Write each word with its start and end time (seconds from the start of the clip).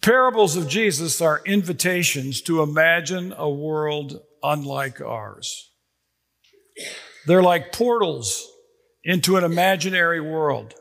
parables 0.00 0.56
of 0.56 0.68
Jesus 0.68 1.20
are 1.20 1.42
invitations 1.44 2.40
to 2.42 2.62
imagine 2.62 3.34
a 3.36 3.48
world 3.48 4.20
unlike 4.42 5.00
ours. 5.00 5.70
They're 7.26 7.42
like 7.42 7.72
portals 7.72 8.46
into 9.04 9.36
an 9.36 9.44
imaginary 9.44 10.20
world. 10.20 10.74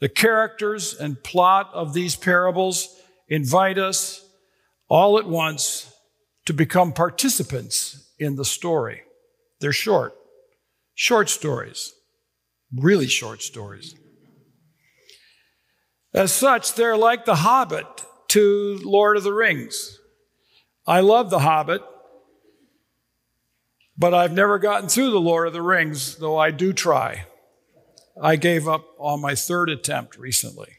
The 0.00 0.08
characters 0.08 0.94
and 0.94 1.22
plot 1.22 1.70
of 1.72 1.92
these 1.92 2.16
parables 2.16 2.88
invite 3.28 3.78
us 3.78 4.24
all 4.88 5.18
at 5.18 5.26
once 5.26 5.92
to 6.46 6.52
become 6.52 6.92
participants 6.92 8.12
in 8.18 8.34
the 8.34 8.44
story. 8.44 9.02
They're 9.60 9.72
short, 9.72 10.14
short 10.94 11.28
stories, 11.28 11.92
really 12.74 13.06
short 13.06 13.42
stories. 13.42 13.94
As 16.12 16.32
such, 16.32 16.74
they're 16.74 16.96
like 16.96 17.24
The 17.24 17.36
Hobbit 17.36 17.86
to 18.30 18.78
Lord 18.84 19.16
of 19.16 19.24
the 19.24 19.32
Rings. 19.32 19.98
I 20.86 21.00
love 21.00 21.30
The 21.30 21.40
Hobbit, 21.40 21.82
but 23.98 24.14
I've 24.14 24.32
never 24.32 24.58
gotten 24.58 24.88
through 24.88 25.10
The 25.10 25.20
Lord 25.20 25.48
of 25.48 25.52
the 25.52 25.62
Rings, 25.62 26.16
though 26.16 26.38
I 26.38 26.52
do 26.52 26.72
try. 26.72 27.26
I 28.22 28.36
gave 28.36 28.68
up 28.68 28.84
on 28.98 29.20
my 29.20 29.34
third 29.34 29.68
attempt 29.68 30.16
recently. 30.16 30.78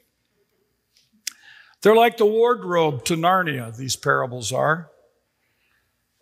They're 1.81 1.95
like 1.95 2.17
the 2.17 2.25
wardrobe 2.25 3.03
to 3.05 3.15
Narnia, 3.15 3.75
these 3.75 3.95
parables 3.95 4.53
are. 4.53 4.89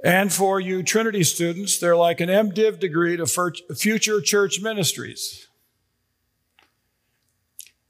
And 0.03 0.31
for 0.31 0.59
you 0.59 0.81
Trinity 0.81 1.23
students, 1.23 1.77
they're 1.77 1.95
like 1.95 2.21
an 2.21 2.29
MDiv 2.29 2.79
degree 2.79 3.17
to 3.17 3.27
future 3.75 4.21
church 4.21 4.61
ministries. 4.61 5.48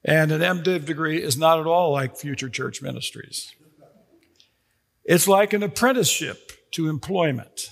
And 0.04 0.32
an 0.32 0.42
MDiv 0.42 0.86
degree 0.86 1.22
is 1.22 1.38
not 1.38 1.60
at 1.60 1.68
all 1.68 1.92
like 1.92 2.16
future 2.16 2.50
church 2.50 2.82
ministries. 2.82 3.54
It's 5.04 5.28
like 5.28 5.54
an 5.54 5.64
apprenticeship 5.64 6.52
to 6.72 6.88
employment. 6.88 7.72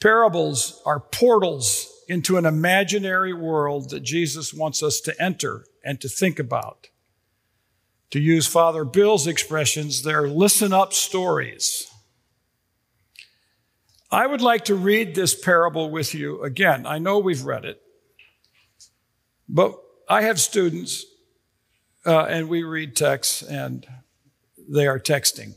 Parables 0.00 0.80
are 0.86 1.00
portals 1.00 1.88
into 2.08 2.36
an 2.36 2.46
imaginary 2.46 3.32
world 3.32 3.90
that 3.90 4.02
Jesus 4.02 4.52
wants 4.52 4.82
us 4.82 5.00
to 5.00 5.22
enter 5.22 5.64
and 5.84 6.00
to 6.00 6.08
think 6.08 6.38
about. 6.38 6.88
To 8.10 8.20
use 8.20 8.46
Father 8.46 8.84
Bill's 8.84 9.26
expressions, 9.26 10.02
they're 10.02 10.28
listen 10.28 10.72
up 10.72 10.92
stories. 10.92 11.90
I 14.10 14.26
would 14.26 14.42
like 14.42 14.66
to 14.66 14.74
read 14.74 15.14
this 15.14 15.34
parable 15.34 15.90
with 15.90 16.14
you 16.14 16.42
again. 16.42 16.84
I 16.84 16.98
know 16.98 17.18
we've 17.18 17.44
read 17.44 17.64
it, 17.64 17.80
but 19.48 19.81
I 20.12 20.20
have 20.24 20.38
students 20.38 21.06
uh, 22.04 22.24
and 22.24 22.50
we 22.50 22.64
read 22.64 22.94
texts 22.94 23.40
and 23.40 23.86
they 24.68 24.86
are 24.86 25.00
texting. 25.00 25.54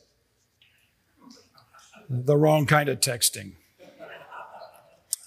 The 2.09 2.37
wrong 2.37 2.65
kind 2.65 2.87
of 2.87 3.01
texting. 3.01 3.55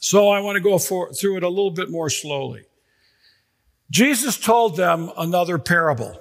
So 0.01 0.31
I 0.31 0.41
want 0.41 0.57
to 0.57 0.63
go 0.63 0.79
for, 0.79 1.13
through 1.13 1.37
it 1.37 1.43
a 1.43 1.49
little 1.51 1.71
bit 1.71 1.91
more 1.91 2.09
slowly. 2.09 2.65
Jesus 3.91 4.39
told 4.39 4.79
them 4.79 5.11
another 5.19 5.59
parable. 5.59 6.19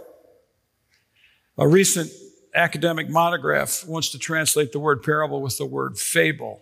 A 1.58 1.66
recent 1.66 2.12
academic 2.54 3.10
monograph 3.10 3.88
wants 3.88 4.10
to 4.10 4.20
translate 4.20 4.74
the 4.74 4.80
word 4.80 5.02
parable 5.02 5.42
with 5.42 5.58
the 5.58 5.66
word 5.66 5.98
fable. 5.98 6.62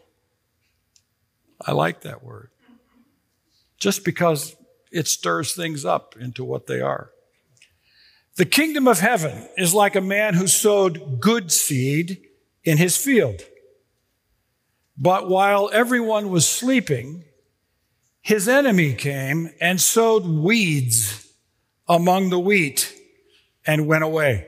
I 1.59 1.71
like 1.71 2.01
that 2.01 2.23
word. 2.23 2.51
Just 3.79 4.05
because 4.05 4.55
it 4.91 5.07
stirs 5.07 5.53
things 5.55 5.85
up 5.85 6.15
into 6.19 6.43
what 6.43 6.67
they 6.67 6.81
are. 6.81 7.11
The 8.35 8.45
kingdom 8.45 8.87
of 8.87 8.99
heaven 8.99 9.47
is 9.57 9.73
like 9.73 9.95
a 9.95 10.01
man 10.01 10.33
who 10.33 10.47
sowed 10.47 11.19
good 11.19 11.51
seed 11.51 12.21
in 12.63 12.77
his 12.77 12.97
field. 12.97 13.41
But 14.97 15.29
while 15.29 15.69
everyone 15.71 16.29
was 16.29 16.47
sleeping, 16.47 17.23
his 18.21 18.47
enemy 18.47 18.93
came 18.93 19.51
and 19.61 19.79
sowed 19.79 20.25
weeds 20.25 21.27
among 21.87 22.29
the 22.29 22.39
wheat 22.39 22.93
and 23.65 23.87
went 23.87 24.03
away. 24.03 24.47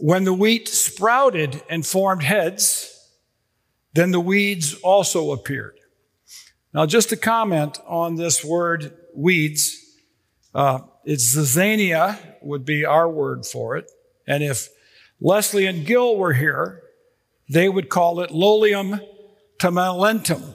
When 0.00 0.24
the 0.24 0.34
wheat 0.34 0.68
sprouted 0.68 1.62
and 1.68 1.86
formed 1.86 2.22
heads, 2.22 2.90
then 3.92 4.10
the 4.10 4.20
weeds 4.20 4.74
also 4.80 5.30
appeared. 5.30 5.78
Now, 6.74 6.86
just 6.86 7.10
to 7.10 7.16
comment 7.16 7.78
on 7.86 8.16
this 8.16 8.44
word 8.44 8.96
weeds, 9.14 9.80
uh, 10.52 10.80
it's 11.04 11.36
zizania 11.36 12.18
would 12.42 12.64
be 12.64 12.84
our 12.84 13.08
word 13.08 13.46
for 13.46 13.76
it. 13.76 13.88
And 14.26 14.42
if 14.42 14.68
Leslie 15.20 15.66
and 15.66 15.86
Gil 15.86 16.16
were 16.16 16.32
here, 16.32 16.82
they 17.48 17.68
would 17.68 17.88
call 17.88 18.20
it 18.20 18.30
lolium 18.30 19.00
temulentum. 19.58 20.52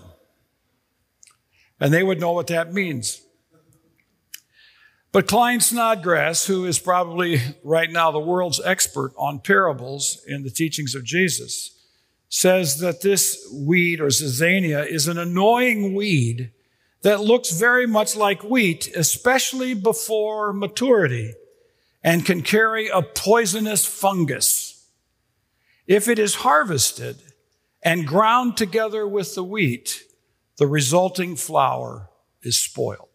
And 1.80 1.94
they 1.94 2.03
would 2.03 2.19
know 2.19 2.34
what 2.34 2.47
that 2.47 2.74
means. 2.74 3.22
But 5.13 5.25
Klyne 5.25 5.62
Snodgrass, 5.62 6.46
who 6.46 6.66
is 6.66 6.80
probably 6.80 7.40
right 7.63 7.90
now 7.90 8.12
the 8.12 8.19
world's 8.19 8.59
expert 8.63 9.13
on 9.18 9.40
parables 9.40 10.22
in 10.28 10.44
the 10.44 10.51
teachings 10.51 10.94
of 10.96 11.06
Jesus, 11.06 11.78
says 12.29 12.79
that 12.79 13.01
this 13.01 13.51
weed 13.53 14.00
or 14.00 14.07
zizania 14.07 14.85
is 14.85 15.07
an 15.07 15.17
annoying 15.17 15.95
weed 15.95 16.51
that 17.01 17.22
looks 17.22 17.51
very 17.51 17.88
much 17.88 18.16
like 18.16 18.44
wheat, 18.44 18.88
especially 18.95 19.73
before 19.73 20.53
maturity, 20.53 21.34
and 22.03 22.25
can 22.25 22.41
carry 22.41 22.88
a 22.88 23.01
poisonous 23.01 23.85
fungus. 23.85 24.88
If 25.88 26.07
it 26.07 26.19
is 26.19 26.35
harvested 26.35 27.18
and 27.81 28.06
ground 28.06 28.57
together 28.57 29.07
with 29.07 29.34
the 29.34 29.44
wheat, 29.44 30.03
the 30.57 30.68
resulting 30.68 31.35
flour 31.35 32.09
is 32.44 32.59
spoiled. 32.59 33.07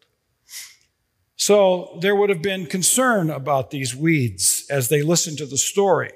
So 1.36 1.98
there 2.00 2.16
would 2.16 2.30
have 2.30 2.42
been 2.42 2.66
concern 2.66 3.30
about 3.30 3.70
these 3.70 3.94
weeds 3.94 4.66
as 4.70 4.88
they 4.88 5.02
listened 5.02 5.38
to 5.38 5.46
the 5.46 5.58
story. 5.58 6.12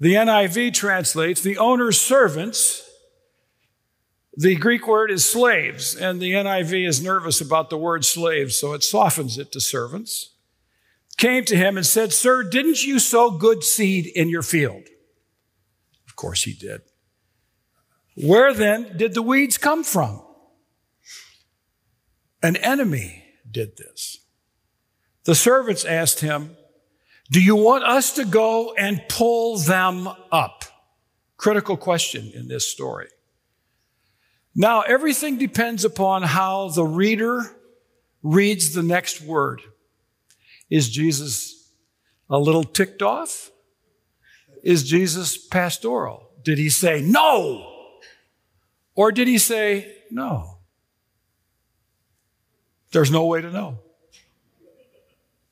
The 0.00 0.14
NIV 0.14 0.74
translates 0.74 1.40
the 1.40 1.58
owner's 1.58 2.00
servants. 2.00 2.88
The 4.36 4.54
Greek 4.54 4.86
word 4.86 5.10
is 5.10 5.24
slaves, 5.24 5.96
and 5.96 6.20
the 6.20 6.32
NIV 6.32 6.86
is 6.86 7.02
nervous 7.02 7.40
about 7.40 7.70
the 7.70 7.78
word 7.78 8.04
slaves, 8.04 8.56
so 8.56 8.72
it 8.72 8.84
softens 8.84 9.38
it 9.38 9.50
to 9.52 9.60
servants. 9.60 10.34
Came 11.16 11.44
to 11.46 11.56
him 11.56 11.76
and 11.76 11.84
said, 11.84 12.12
Sir, 12.12 12.44
didn't 12.44 12.84
you 12.84 13.00
sow 13.00 13.32
good 13.32 13.64
seed 13.64 14.06
in 14.06 14.28
your 14.28 14.42
field? 14.42 14.84
Of 16.06 16.14
course 16.14 16.44
he 16.44 16.52
did. 16.52 16.82
Where 18.14 18.54
then 18.54 18.96
did 18.96 19.14
the 19.14 19.22
weeds 19.22 19.58
come 19.58 19.82
from? 19.82 20.22
An 22.40 22.54
enemy 22.56 23.24
did 23.50 23.76
this. 23.76 24.18
The 25.24 25.34
servants 25.34 25.84
asked 25.84 26.20
him, 26.20 26.56
Do 27.30 27.42
you 27.42 27.56
want 27.56 27.84
us 27.84 28.12
to 28.12 28.24
go 28.24 28.72
and 28.74 29.02
pull 29.08 29.58
them 29.58 30.08
up? 30.32 30.64
Critical 31.36 31.76
question 31.76 32.32
in 32.34 32.48
this 32.48 32.66
story. 32.66 33.08
Now, 34.54 34.80
everything 34.80 35.38
depends 35.38 35.84
upon 35.84 36.22
how 36.22 36.68
the 36.68 36.84
reader 36.84 37.54
reads 38.22 38.74
the 38.74 38.82
next 38.82 39.20
word. 39.20 39.60
Is 40.70 40.88
Jesus 40.88 41.70
a 42.30 42.38
little 42.38 42.64
ticked 42.64 43.02
off? 43.02 43.50
Is 44.62 44.88
Jesus 44.88 45.36
pastoral? 45.36 46.30
Did 46.42 46.58
he 46.58 46.70
say 46.70 47.00
no? 47.02 47.74
Or 48.94 49.12
did 49.12 49.28
he 49.28 49.38
say 49.38 49.96
no? 50.10 50.58
There's 52.90 53.10
no 53.10 53.26
way 53.26 53.42
to 53.42 53.50
know 53.50 53.78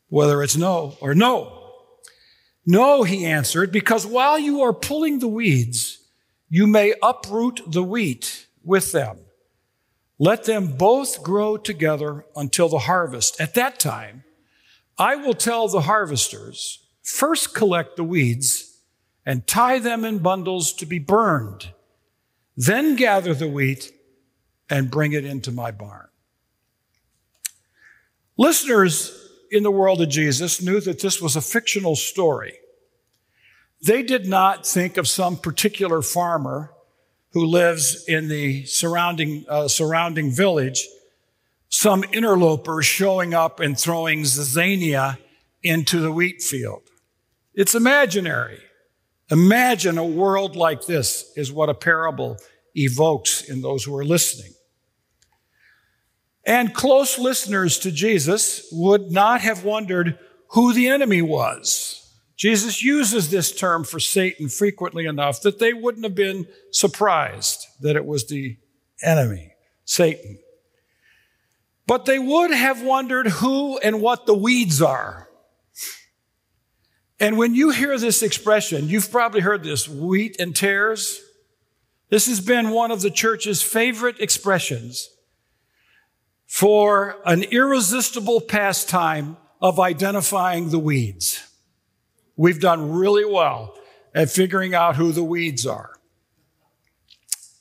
whether 0.09 0.43
it's 0.43 0.57
no 0.57 0.97
or 1.01 1.15
no. 1.15 1.56
No, 2.67 3.05
he 3.05 3.25
answered, 3.25 3.71
because 3.71 4.05
while 4.05 4.39
you 4.39 4.63
are 4.63 4.73
pulling 4.73 5.21
the 5.21 5.29
weeds, 5.29 5.99
you 6.49 6.67
may 6.67 6.95
uproot 7.01 7.61
the 7.67 7.83
wheat 7.83 8.47
with 8.65 8.91
them. 8.91 9.19
Let 10.19 10.45
them 10.45 10.77
both 10.77 11.23
grow 11.23 11.57
together 11.57 12.25
until 12.35 12.69
the 12.69 12.81
harvest. 12.81 13.41
At 13.41 13.55
that 13.55 13.79
time, 13.79 14.25
I 14.99 15.15
will 15.15 15.35
tell 15.35 15.69
the 15.69 15.83
harvesters, 15.83 16.85
first 17.03 17.55
collect 17.55 17.97
the 17.97 18.05
weeds 18.05 18.81
and 19.25 19.47
tie 19.47 19.79
them 19.79 20.05
in 20.05 20.19
bundles 20.19 20.73
to 20.75 20.87
be 20.87 20.99
burned. 20.99 21.71
Then 22.57 22.97
gather 22.97 23.35
the 23.35 23.49
wheat 23.49 23.93
and 24.71 24.91
bring 24.91 25.13
it 25.13 25.25
into 25.25 25.53
my 25.53 25.71
barn. 25.71 26.09
Listeners 28.39 29.26
in 29.51 29.63
the 29.63 29.71
world 29.71 30.01
of 30.01 30.09
Jesus 30.09 30.61
knew 30.63 30.81
that 30.81 31.01
this 31.01 31.21
was 31.21 31.37
a 31.37 31.41
fictional 31.41 31.97
story. 31.97 32.55
They 33.83 34.03
did 34.03 34.27
not 34.27 34.67
think 34.67 34.97
of 34.97 35.07
some 35.07 35.37
particular 35.37 36.03
farmer 36.03 36.73
who 37.33 37.45
lives 37.45 38.05
in 38.09 38.29
the 38.29 38.65
surrounding, 38.65 39.45
uh, 39.49 39.69
surrounding 39.69 40.31
village, 40.31 40.87
some 41.69 42.05
interloper 42.13 42.83
showing 42.83 43.35
up 43.35 43.61
and 43.61 43.79
throwing 43.79 44.23
zizania 44.23 45.19
into 45.63 46.01
the 46.01 46.13
wheat 46.13 46.43
field. 46.43 46.83
It's 47.55 47.75
imaginary. 47.75 48.61
Imagine 49.31 49.99
a 49.99 50.05
world 50.05 50.57
like 50.57 50.87
this 50.87 51.33
is 51.37 51.53
what 51.53 51.69
a 51.69 51.75
parable 51.75 52.39
evokes 52.75 53.43
in 53.43 53.61
those 53.61 53.85
who 53.85 53.97
are 53.97 54.05
listening. 54.05 54.53
And 56.47 56.73
close 56.73 57.19
listeners 57.19 57.77
to 57.81 57.91
Jesus 57.91 58.69
would 58.71 59.11
not 59.11 59.41
have 59.41 59.65
wondered 59.65 60.17
who 60.51 60.73
the 60.73 60.87
enemy 60.87 61.21
was. 61.21 62.09
Jesus 62.37 62.83
uses 62.83 63.31
this 63.31 63.51
term 63.51 63.83
for 63.83 63.99
Satan 63.99 64.49
frequently 64.49 65.07
enough 65.07 65.41
that 65.41 65.59
they 65.59 65.73
wouldn't 65.73 66.05
have 66.05 66.15
been 66.15 66.47
surprised 66.71 67.67
that 67.81 67.97
it 67.97 68.05
was 68.05 68.29
the 68.29 68.59
enemy, 69.03 69.55
Satan. 69.85 70.39
But 71.87 72.05
they 72.05 72.19
would 72.19 72.53
have 72.53 72.83
wondered 72.83 73.27
who 73.27 73.79
and 73.79 74.01
what 74.01 74.27
the 74.27 74.35
weeds 74.35 74.81
are. 74.81 75.29
And 77.19 77.39
when 77.39 77.55
you 77.55 77.71
hear 77.71 77.99
this 77.99 78.23
expression, 78.23 78.89
you've 78.89 79.11
probably 79.11 79.41
heard 79.41 79.65
this 79.65 79.89
wheat 79.89 80.37
and 80.39 80.55
tares. 80.55 81.21
This 82.11 82.27
has 82.27 82.41
been 82.41 82.71
one 82.71 82.91
of 82.91 83.01
the 83.01 83.11
church's 83.11 83.63
favorite 83.63 84.21
expressions 84.21 85.09
for 86.57 87.19
an 87.27 87.43
irresistible 87.43 88.41
pastime 88.41 89.37
of 89.61 89.79
identifying 89.79 90.71
the 90.71 90.79
weeds. 90.79 91.47
We've 92.35 92.59
done 92.59 92.93
really 92.93 93.27
well 93.27 93.75
at 94.15 94.31
figuring 94.31 94.75
out 94.75 94.97
who 94.97 95.13
the 95.13 95.23
weeds 95.23 95.67
are. 95.67 95.91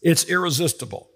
It's 0.01 0.23
irresistible. 0.29 1.09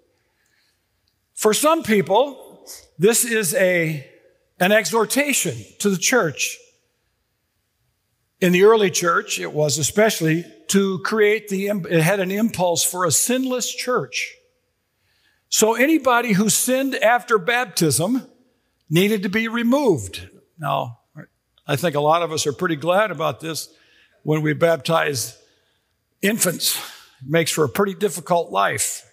For 1.32 1.54
some 1.54 1.82
people, 1.82 2.66
this 2.98 3.24
is 3.24 3.54
a, 3.54 4.06
an 4.58 4.72
exhortation 4.72 5.56
to 5.78 5.88
the 5.88 5.96
church. 5.96 6.58
In 8.42 8.52
the 8.52 8.64
early 8.64 8.90
church, 8.90 9.40
it 9.40 9.54
was 9.54 9.78
especially 9.78 10.44
to 10.68 10.98
create 10.98 11.48
the, 11.48 11.68
it 11.68 12.02
had 12.02 12.20
an 12.20 12.30
impulse 12.30 12.84
for 12.84 13.06
a 13.06 13.10
sinless 13.10 13.74
church. 13.74 14.36
So 15.50 15.74
anybody 15.74 16.32
who 16.32 16.48
sinned 16.48 16.94
after 16.94 17.36
baptism 17.36 18.26
needed 18.88 19.24
to 19.24 19.28
be 19.28 19.48
removed. 19.48 20.28
Now, 20.58 21.00
I 21.66 21.76
think 21.76 21.96
a 21.96 22.00
lot 22.00 22.22
of 22.22 22.32
us 22.32 22.46
are 22.46 22.52
pretty 22.52 22.76
glad 22.76 23.10
about 23.10 23.40
this 23.40 23.68
when 24.22 24.42
we 24.42 24.54
baptize 24.54 25.36
infants. 26.22 26.78
It 27.20 27.28
makes 27.28 27.50
for 27.50 27.64
a 27.64 27.68
pretty 27.68 27.94
difficult 27.94 28.50
life. 28.52 29.04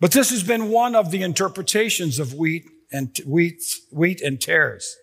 But 0.00 0.12
this 0.12 0.30
has 0.30 0.44
been 0.44 0.70
one 0.70 0.94
of 0.94 1.10
the 1.10 1.22
interpretations 1.22 2.20
of 2.20 2.34
wheat 2.34 2.66
and 2.92 3.16
wheat, 3.26 3.62
wheat 3.90 4.20
and 4.20 4.40
tares. 4.40 4.96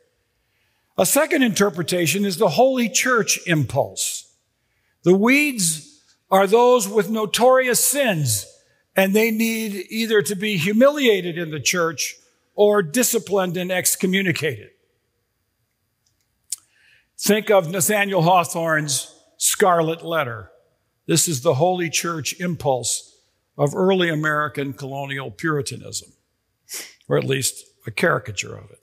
A 0.98 1.06
second 1.06 1.44
interpretation 1.44 2.24
is 2.24 2.38
the 2.38 2.50
Holy 2.50 2.88
Church 2.88 3.40
impulse. 3.46 4.34
The 5.04 5.14
weeds 5.14 6.02
are 6.32 6.48
those 6.48 6.88
with 6.88 7.10
notorious 7.10 7.84
sins, 7.84 8.46
and 8.95 9.13
they 9.13 9.31
need 9.31 9.86
either 9.89 10.21
to 10.21 10.36
be 10.36 10.57
humiliated 10.57 11.38
in 11.38 11.51
the 11.51 11.59
church 11.59 12.15
or 12.56 12.81
disciplined 12.81 13.57
and 13.57 13.71
excommunicated. 13.71 14.69
Think 17.18 17.50
of 17.50 17.69
Nathaniel 17.69 18.21
Hawthorne's 18.21 19.13
Scarlet 19.38 20.03
Letter. 20.03 20.51
This 21.07 21.27
is 21.27 21.42
the 21.42 21.56
Holy 21.56 21.89
Church 21.89 22.39
impulse 22.39 23.18
of 23.57 23.75
early 23.75 24.09
American 24.09 24.74
colonial 24.74 25.31
Puritanism, 25.31 26.12
or 27.07 27.18
at 27.18 27.24
least 27.24 27.63
a 27.86 27.92
caricature 27.92 28.56
of 28.56 28.71
it. 28.71 28.80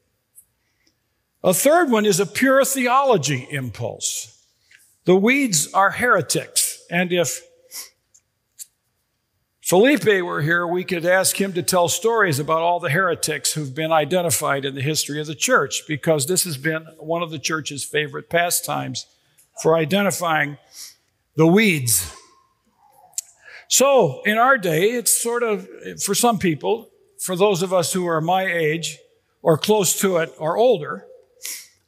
A 1.44 1.52
third 1.52 1.90
one 1.90 2.06
is 2.06 2.20
a 2.20 2.26
pure 2.26 2.64
theology 2.64 3.48
impulse. 3.50 4.46
The 5.04 5.16
weeds 5.16 5.72
are 5.74 5.90
heretics, 5.90 6.84
and 6.90 7.12
if 7.12 7.42
Felipe 9.72 10.22
were 10.22 10.42
here, 10.42 10.66
we 10.66 10.84
could 10.84 11.06
ask 11.06 11.40
him 11.40 11.54
to 11.54 11.62
tell 11.62 11.88
stories 11.88 12.38
about 12.38 12.60
all 12.60 12.78
the 12.78 12.90
heretics 12.90 13.54
who've 13.54 13.74
been 13.74 13.90
identified 13.90 14.66
in 14.66 14.74
the 14.74 14.82
history 14.82 15.18
of 15.18 15.26
the 15.26 15.34
church, 15.34 15.84
because 15.88 16.26
this 16.26 16.44
has 16.44 16.58
been 16.58 16.84
one 16.98 17.22
of 17.22 17.30
the 17.30 17.38
church's 17.38 17.82
favorite 17.82 18.28
pastimes 18.28 19.06
for 19.62 19.74
identifying 19.74 20.58
the 21.36 21.46
weeds. 21.46 22.14
So, 23.66 24.20
in 24.26 24.36
our 24.36 24.58
day, 24.58 24.90
it's 24.90 25.10
sort 25.10 25.42
of, 25.42 25.66
for 26.04 26.14
some 26.14 26.38
people, 26.38 26.90
for 27.18 27.34
those 27.34 27.62
of 27.62 27.72
us 27.72 27.94
who 27.94 28.06
are 28.06 28.20
my 28.20 28.44
age 28.44 28.98
or 29.40 29.56
close 29.56 29.98
to 30.00 30.18
it 30.18 30.34
or 30.36 30.58
older, 30.58 31.06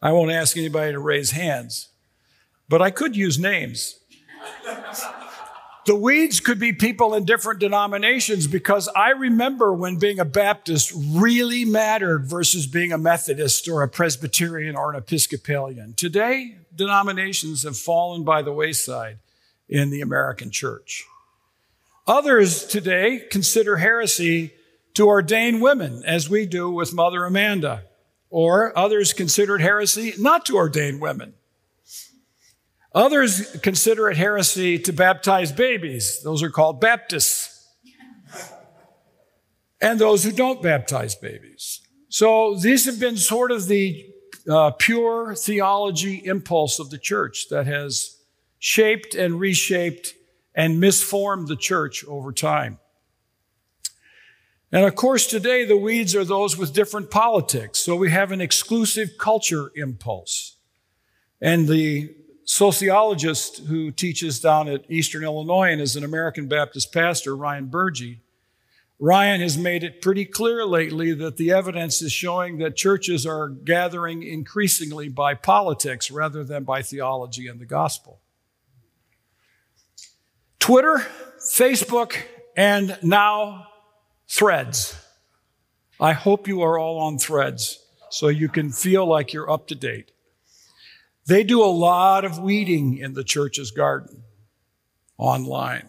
I 0.00 0.10
won't 0.12 0.30
ask 0.30 0.56
anybody 0.56 0.92
to 0.92 1.00
raise 1.00 1.32
hands, 1.32 1.90
but 2.66 2.80
I 2.80 2.90
could 2.90 3.14
use 3.14 3.38
names. 3.38 4.00
The 5.86 5.94
weeds 5.94 6.40
could 6.40 6.58
be 6.58 6.72
people 6.72 7.14
in 7.14 7.26
different 7.26 7.60
denominations 7.60 8.46
because 8.46 8.88
I 8.96 9.10
remember 9.10 9.74
when 9.74 9.98
being 9.98 10.18
a 10.18 10.24
Baptist 10.24 10.92
really 10.96 11.66
mattered 11.66 12.24
versus 12.24 12.66
being 12.66 12.90
a 12.90 12.96
Methodist 12.96 13.68
or 13.68 13.82
a 13.82 13.88
Presbyterian 13.88 14.76
or 14.76 14.90
an 14.90 14.96
Episcopalian. 14.96 15.92
Today, 15.94 16.56
denominations 16.74 17.64
have 17.64 17.76
fallen 17.76 18.24
by 18.24 18.40
the 18.40 18.52
wayside 18.52 19.18
in 19.68 19.90
the 19.90 20.00
American 20.00 20.50
church. 20.50 21.04
Others 22.06 22.64
today 22.64 23.22
consider 23.30 23.76
heresy 23.76 24.52
to 24.94 25.06
ordain 25.06 25.60
women, 25.60 26.02
as 26.06 26.30
we 26.30 26.46
do 26.46 26.70
with 26.70 26.94
Mother 26.94 27.26
Amanda, 27.26 27.82
or 28.30 28.76
others 28.78 29.12
consider 29.12 29.58
heresy 29.58 30.14
not 30.18 30.46
to 30.46 30.56
ordain 30.56 30.98
women. 30.98 31.34
Others 32.94 33.56
consider 33.60 34.08
it 34.08 34.16
heresy 34.16 34.78
to 34.78 34.92
baptize 34.92 35.50
babies. 35.50 36.22
Those 36.22 36.42
are 36.44 36.50
called 36.50 36.80
Baptists. 36.80 37.50
and 39.80 39.98
those 39.98 40.22
who 40.22 40.30
don't 40.30 40.62
baptize 40.62 41.16
babies. 41.16 41.80
So 42.08 42.54
these 42.54 42.84
have 42.84 43.00
been 43.00 43.16
sort 43.16 43.50
of 43.50 43.66
the 43.66 44.06
uh, 44.48 44.70
pure 44.78 45.34
theology 45.34 46.24
impulse 46.24 46.78
of 46.78 46.90
the 46.90 46.98
church 46.98 47.48
that 47.50 47.66
has 47.66 48.18
shaped 48.60 49.16
and 49.16 49.40
reshaped 49.40 50.14
and 50.54 50.78
misformed 50.78 51.48
the 51.48 51.56
church 51.56 52.04
over 52.04 52.30
time. 52.32 52.78
And 54.70 54.84
of 54.84 54.94
course, 54.94 55.26
today 55.26 55.64
the 55.64 55.76
weeds 55.76 56.14
are 56.14 56.24
those 56.24 56.56
with 56.56 56.72
different 56.72 57.10
politics. 57.10 57.80
So 57.80 57.96
we 57.96 58.10
have 58.10 58.30
an 58.30 58.40
exclusive 58.40 59.18
culture 59.18 59.72
impulse. 59.74 60.56
And 61.40 61.66
the 61.66 62.14
sociologist 62.44 63.64
who 63.66 63.90
teaches 63.90 64.40
down 64.40 64.68
at 64.68 64.90
Eastern 64.90 65.24
Illinois 65.24 65.72
and 65.72 65.80
is 65.80 65.96
an 65.96 66.04
American 66.04 66.46
Baptist 66.48 66.92
pastor, 66.92 67.34
Ryan 67.36 67.66
Burge. 67.66 68.18
Ryan 68.98 69.40
has 69.40 69.58
made 69.58 69.82
it 69.82 70.00
pretty 70.00 70.24
clear 70.24 70.64
lately 70.64 71.12
that 71.14 71.36
the 71.36 71.50
evidence 71.50 72.00
is 72.00 72.12
showing 72.12 72.58
that 72.58 72.76
churches 72.76 73.26
are 73.26 73.48
gathering 73.48 74.22
increasingly 74.22 75.08
by 75.08 75.34
politics 75.34 76.10
rather 76.10 76.44
than 76.44 76.64
by 76.64 76.80
theology 76.80 77.48
and 77.48 77.60
the 77.60 77.66
gospel. 77.66 78.20
Twitter, 80.58 81.06
Facebook, 81.38 82.16
and 82.56 82.96
now 83.02 83.66
threads. 84.28 84.96
I 86.00 86.12
hope 86.12 86.48
you 86.48 86.62
are 86.62 86.78
all 86.78 86.98
on 86.98 87.18
threads 87.18 87.84
so 88.10 88.28
you 88.28 88.48
can 88.48 88.70
feel 88.70 89.04
like 89.06 89.32
you're 89.32 89.50
up 89.50 89.66
to 89.68 89.74
date. 89.74 90.12
They 91.26 91.42
do 91.42 91.62
a 91.62 91.66
lot 91.66 92.24
of 92.24 92.38
weeding 92.38 92.98
in 92.98 93.14
the 93.14 93.24
church's 93.24 93.70
garden 93.70 94.22
online. 95.16 95.88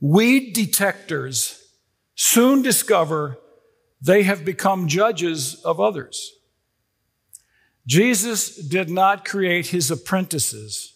Weed 0.00 0.52
detectors 0.52 1.72
soon 2.14 2.62
discover 2.62 3.38
they 4.00 4.22
have 4.22 4.44
become 4.44 4.86
judges 4.86 5.56
of 5.64 5.80
others. 5.80 6.32
Jesus 7.86 8.54
did 8.54 8.90
not 8.90 9.24
create 9.24 9.68
his 9.68 9.90
apprentices 9.90 10.94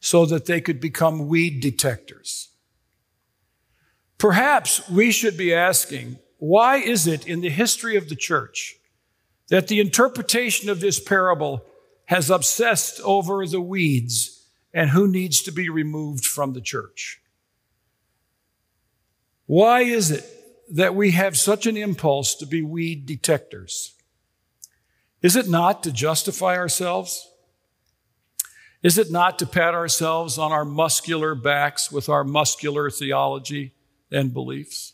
so 0.00 0.24
that 0.26 0.46
they 0.46 0.60
could 0.60 0.80
become 0.80 1.26
weed 1.26 1.60
detectors. 1.60 2.50
Perhaps 4.18 4.88
we 4.88 5.10
should 5.10 5.36
be 5.36 5.52
asking, 5.52 6.18
why 6.38 6.76
is 6.76 7.06
it 7.06 7.26
in 7.26 7.40
the 7.40 7.50
history 7.50 7.96
of 7.96 8.08
the 8.08 8.16
church 8.16 8.76
that 9.48 9.68
the 9.68 9.80
interpretation 9.80 10.70
of 10.70 10.80
this 10.80 11.00
parable 11.00 11.62
has 12.06 12.30
obsessed 12.30 13.00
over 13.00 13.46
the 13.46 13.60
weeds 13.60 14.48
and 14.72 14.90
who 14.90 15.06
needs 15.06 15.42
to 15.42 15.52
be 15.52 15.68
removed 15.68 16.24
from 16.24 16.52
the 16.52 16.60
church. 16.60 17.20
Why 19.46 19.82
is 19.82 20.10
it 20.10 20.24
that 20.72 20.94
we 20.94 21.12
have 21.12 21.36
such 21.36 21.66
an 21.66 21.76
impulse 21.76 22.34
to 22.36 22.46
be 22.46 22.62
weed 22.62 23.06
detectors? 23.06 23.94
Is 25.22 25.36
it 25.36 25.48
not 25.48 25.82
to 25.84 25.92
justify 25.92 26.56
ourselves? 26.56 27.30
Is 28.82 28.98
it 28.98 29.10
not 29.10 29.38
to 29.38 29.46
pat 29.46 29.74
ourselves 29.74 30.38
on 30.38 30.52
our 30.52 30.64
muscular 30.64 31.34
backs 31.34 31.90
with 31.90 32.08
our 32.08 32.22
muscular 32.22 32.90
theology 32.90 33.74
and 34.12 34.32
beliefs? 34.32 34.92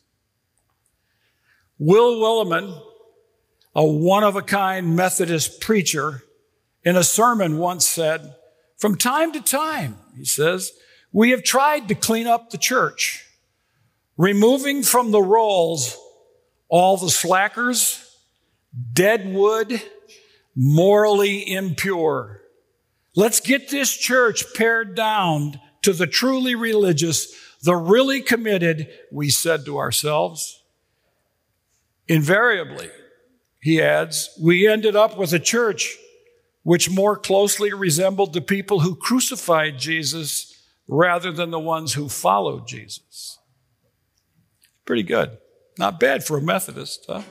Will 1.79 2.21
Willimon, 2.21 2.81
a 3.75 3.85
one 3.85 4.23
of 4.23 4.37
a 4.37 4.43
kind 4.43 4.95
Methodist 4.95 5.61
preacher, 5.61 6.23
in 6.85 6.97
a 6.97 7.05
sermon 7.05 7.59
once 7.59 7.87
said, 7.87 8.35
From 8.77 8.97
time 8.97 9.33
to 9.33 9.41
time, 9.41 9.97
he 10.17 10.25
says, 10.25 10.73
we 11.13 11.31
have 11.31 11.43
tried 11.43 11.89
to 11.89 11.95
clean 11.95 12.27
up 12.27 12.51
the 12.51 12.59
church, 12.59 13.27
removing 14.17 14.83
from 14.83 15.11
the 15.11 15.23
rolls 15.23 15.99
all 16.69 16.97
the 16.97 17.11
slackers, 17.11 18.17
dead 18.95 19.35
wood, 19.35 19.83
morally 20.57 21.53
impure. 21.53 22.41
Let's 23.15 23.41
get 23.41 23.69
this 23.69 23.95
church 23.95 24.55
pared 24.55 24.95
down 24.95 25.61
to 25.83 25.93
the 25.93 26.07
truly 26.07 26.55
religious, 26.55 27.31
the 27.63 27.77
really 27.77 28.23
committed, 28.23 28.89
we 29.11 29.29
said 29.29 29.67
to 29.67 29.77
ourselves. 29.77 30.63
Invariably, 32.09 32.89
he 33.61 33.83
adds, 33.83 34.31
we 34.41 34.67
ended 34.67 34.97
up 34.97 35.19
with 35.19 35.35
a 35.35 35.39
church 35.39 35.99
which 36.63 36.91
more 36.91 37.17
closely 37.17 37.73
resembled 37.73 38.33
the 38.33 38.41
people 38.41 38.81
who 38.81 38.95
crucified 38.95 39.79
Jesus 39.79 40.63
rather 40.87 41.33
than 41.33 41.51
the 41.51 41.59
ones 41.59 41.95
who 41.95 42.09
followed 42.09 42.67
Jesus. 42.67 43.39
Pretty 44.85 45.03
good. 45.03 45.39
Not 45.79 45.99
bad 45.99 46.25
for 46.25 46.39
a 46.39 46.43
Methodist, 46.43 47.07
huh? 47.09 47.23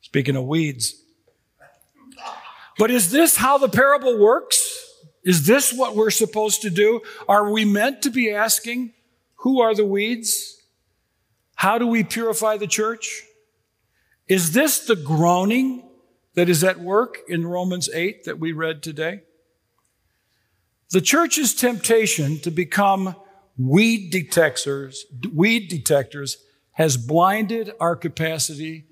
Speaking 0.00 0.36
of 0.36 0.44
weeds. 0.44 1.02
But 2.78 2.90
is 2.90 3.10
this 3.10 3.36
how 3.36 3.58
the 3.58 3.68
parable 3.68 4.18
works? 4.18 4.72
Is 5.24 5.46
this 5.46 5.72
what 5.72 5.96
we're 5.96 6.10
supposed 6.10 6.62
to 6.62 6.70
do? 6.70 7.00
Are 7.28 7.50
we 7.50 7.64
meant 7.64 8.02
to 8.02 8.10
be 8.10 8.30
asking, 8.30 8.92
who 9.36 9.60
are 9.60 9.74
the 9.74 9.84
weeds? 9.84 10.62
How 11.56 11.78
do 11.78 11.86
we 11.86 12.04
purify 12.04 12.58
the 12.58 12.66
church? 12.66 13.22
Is 14.28 14.52
this 14.52 14.86
the 14.86 14.96
groaning 14.96 15.85
that 16.36 16.48
is 16.48 16.62
at 16.62 16.78
work 16.78 17.18
in 17.26 17.46
Romans 17.46 17.88
8 17.92 18.24
that 18.24 18.38
we 18.38 18.52
read 18.52 18.82
today? 18.82 19.22
The 20.90 21.00
church's 21.00 21.54
temptation 21.54 22.38
to 22.40 22.50
become 22.50 23.16
weed 23.58 24.10
detectors, 24.10 25.04
weed 25.32 25.68
detectors 25.68 26.36
has 26.72 26.96
blinded 26.96 27.72
our 27.80 27.96
capacity 27.96 28.84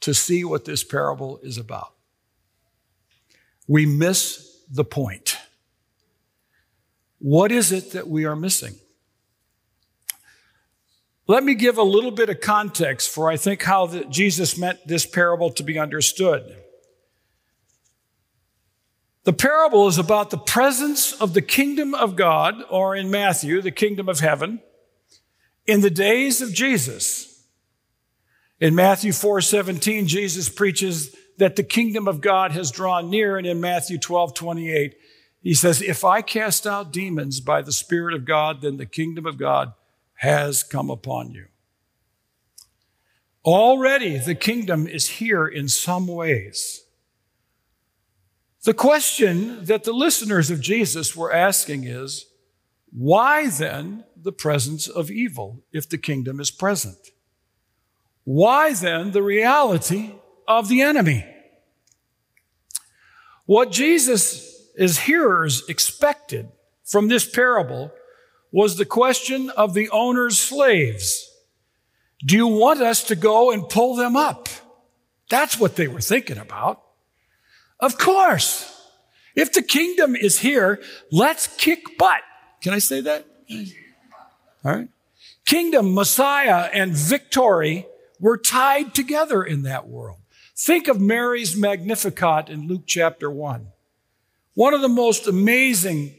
to 0.00 0.14
see 0.14 0.44
what 0.44 0.66
this 0.66 0.84
parable 0.84 1.40
is 1.42 1.58
about. 1.58 1.94
We 3.66 3.86
miss 3.86 4.62
the 4.70 4.84
point. 4.84 5.38
What 7.18 7.50
is 7.50 7.72
it 7.72 7.92
that 7.92 8.08
we 8.08 8.24
are 8.24 8.36
missing? 8.36 8.74
Let 11.30 11.44
me 11.44 11.54
give 11.54 11.78
a 11.78 11.84
little 11.84 12.10
bit 12.10 12.28
of 12.28 12.40
context 12.40 13.08
for 13.08 13.30
I 13.30 13.36
think 13.36 13.62
how 13.62 13.86
the, 13.86 14.04
Jesus 14.06 14.58
meant 14.58 14.84
this 14.84 15.06
parable 15.06 15.52
to 15.52 15.62
be 15.62 15.78
understood. 15.78 16.56
The 19.22 19.32
parable 19.32 19.86
is 19.86 19.96
about 19.96 20.30
the 20.30 20.38
presence 20.38 21.12
of 21.12 21.32
the 21.32 21.40
kingdom 21.40 21.94
of 21.94 22.16
God, 22.16 22.56
or 22.68 22.96
in 22.96 23.12
Matthew, 23.12 23.62
the 23.62 23.70
kingdom 23.70 24.08
of 24.08 24.18
heaven, 24.18 24.60
in 25.68 25.82
the 25.82 25.88
days 25.88 26.42
of 26.42 26.52
Jesus. 26.52 27.46
In 28.58 28.74
Matthew 28.74 29.12
4 29.12 29.40
17, 29.40 30.08
Jesus 30.08 30.48
preaches 30.48 31.14
that 31.38 31.54
the 31.54 31.62
kingdom 31.62 32.08
of 32.08 32.20
God 32.20 32.50
has 32.50 32.72
drawn 32.72 33.08
near, 33.08 33.38
and 33.38 33.46
in 33.46 33.60
Matthew 33.60 33.98
12 33.98 34.34
28, 34.34 34.96
he 35.42 35.54
says, 35.54 35.80
If 35.80 36.04
I 36.04 36.22
cast 36.22 36.66
out 36.66 36.92
demons 36.92 37.38
by 37.38 37.62
the 37.62 37.70
Spirit 37.70 38.16
of 38.16 38.24
God, 38.24 38.62
then 38.62 38.78
the 38.78 38.84
kingdom 38.84 39.26
of 39.26 39.38
God 39.38 39.74
has 40.20 40.62
come 40.62 40.90
upon 40.90 41.32
you. 41.32 41.46
Already 43.42 44.18
the 44.18 44.34
kingdom 44.34 44.86
is 44.86 45.08
here 45.08 45.46
in 45.46 45.66
some 45.66 46.06
ways. 46.06 46.82
The 48.64 48.74
question 48.74 49.64
that 49.64 49.84
the 49.84 49.94
listeners 49.94 50.50
of 50.50 50.60
Jesus 50.60 51.16
were 51.16 51.32
asking 51.32 51.84
is, 51.84 52.26
why 52.92 53.48
then 53.48 54.04
the 54.14 54.32
presence 54.32 54.88
of 54.88 55.10
evil 55.10 55.62
if 55.72 55.88
the 55.88 55.96
kingdom 55.96 56.38
is 56.38 56.50
present? 56.50 56.98
Why 58.24 58.74
then 58.74 59.12
the 59.12 59.22
reality 59.22 60.12
of 60.46 60.68
the 60.68 60.82
enemy? 60.82 61.24
What 63.46 63.72
Jesus' 63.72 64.68
hearers 64.76 65.66
expected 65.66 66.50
from 66.84 67.08
this 67.08 67.26
parable 67.26 67.90
was 68.52 68.76
the 68.76 68.84
question 68.84 69.50
of 69.50 69.74
the 69.74 69.88
owner's 69.90 70.38
slaves. 70.38 71.30
Do 72.24 72.36
you 72.36 72.46
want 72.46 72.80
us 72.80 73.04
to 73.04 73.16
go 73.16 73.50
and 73.50 73.68
pull 73.68 73.96
them 73.96 74.16
up? 74.16 74.48
That's 75.28 75.58
what 75.58 75.76
they 75.76 75.88
were 75.88 76.00
thinking 76.00 76.38
about. 76.38 76.82
Of 77.78 77.96
course. 77.96 78.66
If 79.34 79.52
the 79.52 79.62
kingdom 79.62 80.16
is 80.16 80.40
here, 80.40 80.82
let's 81.10 81.46
kick 81.46 81.96
butt. 81.96 82.20
Can 82.60 82.74
I 82.74 82.78
say 82.78 83.00
that? 83.00 83.26
All 84.64 84.72
right. 84.72 84.88
Kingdom, 85.46 85.94
Messiah, 85.94 86.68
and 86.72 86.92
victory 86.92 87.86
were 88.18 88.36
tied 88.36 88.94
together 88.94 89.42
in 89.42 89.62
that 89.62 89.88
world. 89.88 90.18
Think 90.56 90.88
of 90.88 91.00
Mary's 91.00 91.56
Magnificat 91.56 92.50
in 92.50 92.68
Luke 92.68 92.82
chapter 92.86 93.30
1. 93.30 93.68
One 94.54 94.74
of 94.74 94.82
the 94.82 94.88
most 94.88 95.26
amazing 95.26 96.14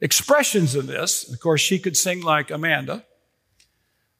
expressions 0.00 0.74
of 0.74 0.86
this, 0.86 1.30
of 1.32 1.40
course, 1.40 1.60
she 1.60 1.78
could 1.78 1.96
sing 1.96 2.22
like 2.22 2.50
Amanda, 2.50 3.04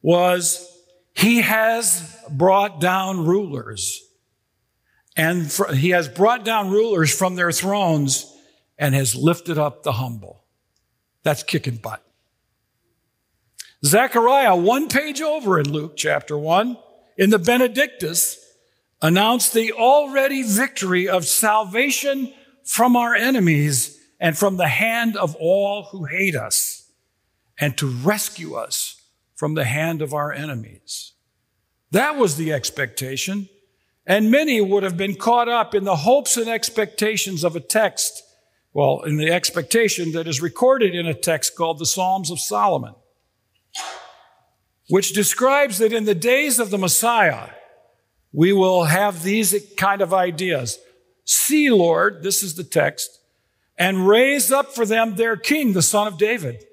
was 0.02 0.66
He 1.14 1.42
has 1.42 2.16
brought 2.30 2.80
down 2.80 3.26
rulers. 3.26 4.02
And 5.16 5.50
He 5.75 5.90
has 5.90 6.09
brought 6.09 6.45
down 6.45 6.71
rulers 6.71 7.16
from 7.16 7.37
their 7.37 7.52
thrones 7.52 8.33
and 8.78 8.95
has 8.95 9.14
lifted 9.14 9.59
up 9.59 9.83
the 9.83 9.92
humble. 9.92 10.45
That's 11.23 11.42
kicking 11.42 11.76
butt. 11.76 12.02
Zechariah, 13.85 14.56
one 14.56 14.88
page 14.88 15.21
over 15.21 15.59
in 15.61 15.71
Luke 15.71 15.97
chapter 15.97 16.37
1, 16.37 16.76
in 17.18 17.30
the 17.30 17.38
Benedictus, 17.38 18.38
announced 19.02 19.52
the 19.52 19.73
already 19.73 20.42
victory 20.42 21.09
of 21.09 21.25
salvation 21.26 22.33
from 22.64 22.97
our 22.97 23.14
enemies 23.14 23.96
and 24.18 24.37
from 24.37 24.56
the 24.56 24.68
hand 24.68 25.16
of 25.16 25.37
all 25.37 25.85
who 25.85 26.04
hate 26.04 26.35
us, 26.35 26.90
and 27.58 27.76
to 27.78 27.87
rescue 27.87 28.54
us 28.54 29.02
from 29.35 29.54
the 29.54 29.64
hand 29.64 30.02
of 30.02 30.14
our 30.14 30.32
enemies. 30.32 31.12
That 31.90 32.16
was 32.16 32.37
the 32.37 32.52
expectation. 32.52 33.49
And 34.06 34.30
many 34.30 34.61
would 34.61 34.85
have 34.85 34.96
been 34.96 35.16
caught 35.16 35.49
up 35.49 35.75
in 35.75 35.85
the 35.85 35.96
hopes 35.96 36.37
and 36.37 36.49
expectations 36.49 37.42
of 37.42 37.56
a 37.56 37.61
text, 37.61 38.23
well, 38.73 39.02
in 39.02 39.16
the 39.16 39.32
expectation 39.32 40.12
that 40.12 40.28
is 40.28 40.40
recorded 40.40 40.94
in 40.94 41.06
a 41.06 41.14
text 41.14 41.56
called 41.56 41.78
the 41.78 41.87
Psalms 41.87 42.30
of 42.30 42.38
Solomon, 42.38 42.94
which 44.88 45.12
describes 45.12 45.78
that 45.78 45.92
in 45.92 46.04
the 46.04 46.14
days 46.14 46.61
of 46.61 46.70
the 46.70 46.78
Messiah, 46.78 47.49
we 48.32 48.52
will 48.52 48.85
have 48.85 49.23
these 49.23 49.54
kind 49.76 50.00
of 50.00 50.14
ideas. 50.14 50.78
See, 51.25 51.68
Lord, 51.70 52.23
this 52.23 52.44
is 52.44 52.54
the 52.54 52.64
text, 52.64 53.18
and 53.78 54.09
raise 54.09 54.50
up 54.50 54.75
for 54.75 54.87
them 54.87 55.16
their 55.16 55.37
king, 55.37 55.73
the 55.73 55.83
son 55.83 56.06
of 56.06 56.18
David. 56.18 56.64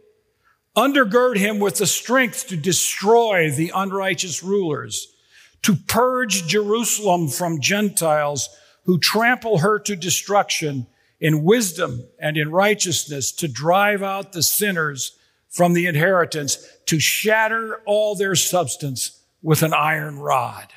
Undergird 0.75 1.37
him 1.37 1.59
with 1.59 1.77
the 1.77 1.85
strength 1.85 2.47
to 2.47 2.57
destroy 2.57 3.51
the 3.51 3.71
unrighteous 3.75 4.43
rulers, 4.43 5.13
to 5.61 5.75
purge 5.75 6.47
Jerusalem 6.47 7.27
from 7.27 7.61
Gentiles 7.61 8.49
who 8.85 8.97
trample 8.99 9.59
her 9.59 9.79
to 9.79 9.95
destruction 9.95 10.87
in 11.19 11.43
wisdom 11.43 12.03
and 12.19 12.37
in 12.37 12.51
righteousness, 12.51 13.31
to 13.31 13.47
drive 13.47 14.03
out 14.03 14.33
the 14.33 14.43
sinners 14.43 15.17
from 15.49 15.73
the 15.73 15.85
inheritance, 15.85 16.57
to 16.85 16.99
shatter 16.99 17.81
all 17.85 18.15
their 18.15 18.35
substance 18.35 19.21
with 19.41 19.61
an 19.61 19.73
iron 19.73 20.19
rod. 20.19 20.67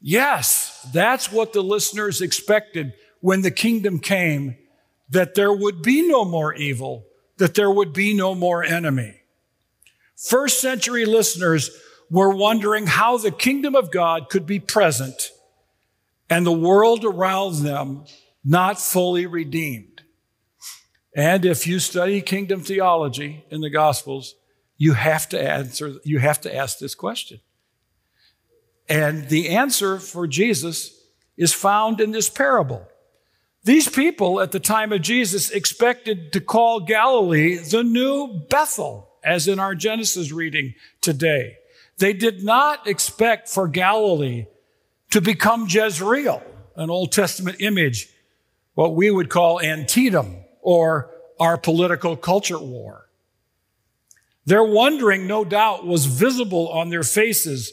Yes, 0.00 0.86
that's 0.92 1.32
what 1.32 1.52
the 1.52 1.62
listeners 1.62 2.20
expected 2.20 2.92
when 3.20 3.42
the 3.42 3.50
kingdom 3.50 3.98
came 4.00 4.56
that 5.08 5.34
there 5.34 5.52
would 5.52 5.82
be 5.82 6.06
no 6.06 6.24
more 6.24 6.54
evil, 6.54 7.06
that 7.38 7.54
there 7.54 7.70
would 7.70 7.92
be 7.92 8.14
no 8.14 8.34
more 8.34 8.64
enemy. 8.64 9.22
First 10.16 10.60
century 10.60 11.04
listeners 11.04 11.70
were 12.10 12.34
wondering 12.34 12.86
how 12.86 13.18
the 13.18 13.30
kingdom 13.30 13.74
of 13.74 13.90
God 13.90 14.28
could 14.28 14.46
be 14.46 14.60
present 14.60 15.30
and 16.30 16.46
the 16.46 16.52
world 16.52 17.04
around 17.04 17.62
them 17.62 18.04
not 18.44 18.80
fully 18.80 19.26
redeemed. 19.26 20.02
And 21.14 21.44
if 21.44 21.66
you 21.66 21.78
study 21.78 22.20
kingdom 22.20 22.62
theology 22.62 23.44
in 23.50 23.60
the 23.60 23.70
Gospels, 23.70 24.34
you 24.76 24.92
have 24.92 25.28
to 25.30 25.40
answer, 25.40 25.94
you 26.04 26.18
have 26.18 26.40
to 26.42 26.54
ask 26.54 26.78
this 26.78 26.94
question. 26.94 27.40
And 28.88 29.28
the 29.28 29.48
answer 29.48 29.98
for 29.98 30.26
Jesus 30.26 30.92
is 31.36 31.52
found 31.52 32.00
in 32.00 32.12
this 32.12 32.28
parable. 32.28 32.86
These 33.66 33.88
people 33.88 34.40
at 34.40 34.52
the 34.52 34.60
time 34.60 34.92
of 34.92 35.02
Jesus 35.02 35.50
expected 35.50 36.32
to 36.34 36.40
call 36.40 36.78
Galilee 36.78 37.56
the 37.56 37.82
new 37.82 38.42
Bethel, 38.48 39.10
as 39.24 39.48
in 39.48 39.58
our 39.58 39.74
Genesis 39.74 40.30
reading 40.30 40.76
today. 41.00 41.56
They 41.98 42.12
did 42.12 42.44
not 42.44 42.86
expect 42.86 43.48
for 43.48 43.66
Galilee 43.66 44.46
to 45.10 45.20
become 45.20 45.66
Jezreel, 45.68 46.44
an 46.76 46.90
Old 46.90 47.10
Testament 47.10 47.56
image 47.58 48.08
what 48.74 48.94
we 48.94 49.10
would 49.10 49.30
call 49.30 49.60
Antietam 49.60 50.36
or 50.62 51.10
our 51.40 51.58
political 51.58 52.16
culture 52.16 52.60
war. 52.60 53.08
Their 54.44 54.62
wondering, 54.62 55.26
no 55.26 55.44
doubt, 55.44 55.84
was 55.84 56.06
visible 56.06 56.68
on 56.68 56.90
their 56.90 57.02
faces 57.02 57.72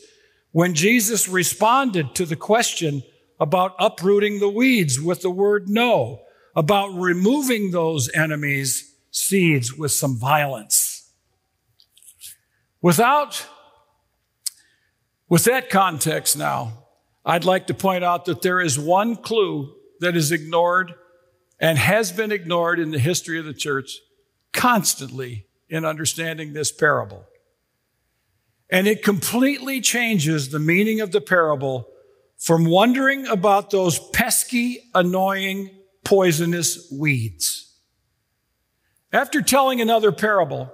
when 0.53 0.73
Jesus 0.73 1.29
responded 1.29 2.15
to 2.15 2.25
the 2.25 2.35
question 2.35 3.03
about 3.43 3.75
uprooting 3.77 4.39
the 4.39 4.47
weeds 4.47 5.01
with 5.01 5.21
the 5.21 5.29
word 5.29 5.67
no, 5.67 6.21
about 6.55 6.93
removing 6.93 7.71
those 7.71 8.09
enemies' 8.13 8.95
seeds 9.11 9.73
with 9.73 9.91
some 9.91 10.17
violence. 10.17 11.11
Without, 12.81 13.45
with 15.27 15.43
that 15.43 15.69
context 15.69 16.37
now, 16.37 16.85
I'd 17.25 17.43
like 17.43 17.67
to 17.67 17.73
point 17.73 18.05
out 18.05 18.23
that 18.25 18.43
there 18.43 18.61
is 18.61 18.79
one 18.79 19.17
clue 19.17 19.75
that 19.99 20.15
is 20.15 20.31
ignored 20.31 20.93
and 21.59 21.77
has 21.77 22.13
been 22.13 22.31
ignored 22.31 22.79
in 22.79 22.91
the 22.91 22.99
history 22.99 23.39
of 23.39 23.43
the 23.43 23.53
church 23.53 23.99
constantly 24.53 25.47
in 25.67 25.83
understanding 25.83 26.53
this 26.53 26.71
parable. 26.71 27.25
And 28.69 28.87
it 28.87 29.03
completely 29.03 29.81
changes 29.81 30.47
the 30.47 30.59
meaning 30.59 31.01
of 31.01 31.11
the 31.11 31.19
parable 31.19 31.89
from 32.43 32.65
wondering 32.65 33.25
about 33.27 33.69
those 33.69 33.97
pesky, 34.09 34.89
annoying, 34.93 35.69
poisonous 36.03 36.91
weeds. 36.91 37.73
After 39.13 39.41
telling 39.41 39.79
another 39.79 40.11
parable, 40.11 40.69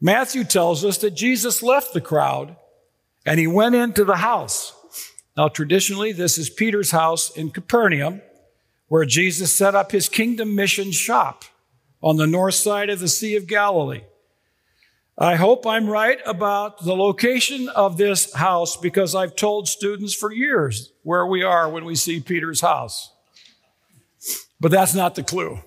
Matthew 0.00 0.44
tells 0.44 0.84
us 0.84 0.98
that 0.98 1.10
Jesus 1.10 1.60
left 1.60 1.92
the 1.92 2.00
crowd 2.00 2.54
and 3.26 3.40
he 3.40 3.48
went 3.48 3.74
into 3.74 4.04
the 4.04 4.14
house. 4.14 4.74
Now, 5.36 5.48
traditionally, 5.48 6.12
this 6.12 6.38
is 6.38 6.48
Peter's 6.48 6.92
house 6.92 7.36
in 7.36 7.50
Capernaum, 7.50 8.22
where 8.86 9.04
Jesus 9.04 9.52
set 9.52 9.74
up 9.74 9.90
his 9.90 10.08
kingdom 10.08 10.54
mission 10.54 10.92
shop 10.92 11.44
on 12.00 12.16
the 12.16 12.28
north 12.28 12.54
side 12.54 12.90
of 12.90 13.00
the 13.00 13.08
Sea 13.08 13.34
of 13.34 13.48
Galilee. 13.48 14.02
I 15.18 15.36
hope 15.36 15.66
I'm 15.66 15.88
right 15.88 16.18
about 16.24 16.84
the 16.84 16.96
location 16.96 17.68
of 17.68 17.98
this 17.98 18.32
house 18.34 18.76
because 18.76 19.14
I've 19.14 19.36
told 19.36 19.68
students 19.68 20.14
for 20.14 20.32
years 20.32 20.92
where 21.02 21.26
we 21.26 21.42
are 21.42 21.68
when 21.68 21.84
we 21.84 21.94
see 21.94 22.18
Peter's 22.20 22.62
house. 22.62 23.12
But 24.58 24.70
that's 24.70 24.94
not 24.94 25.14
the 25.14 25.22
clue. 25.22 25.58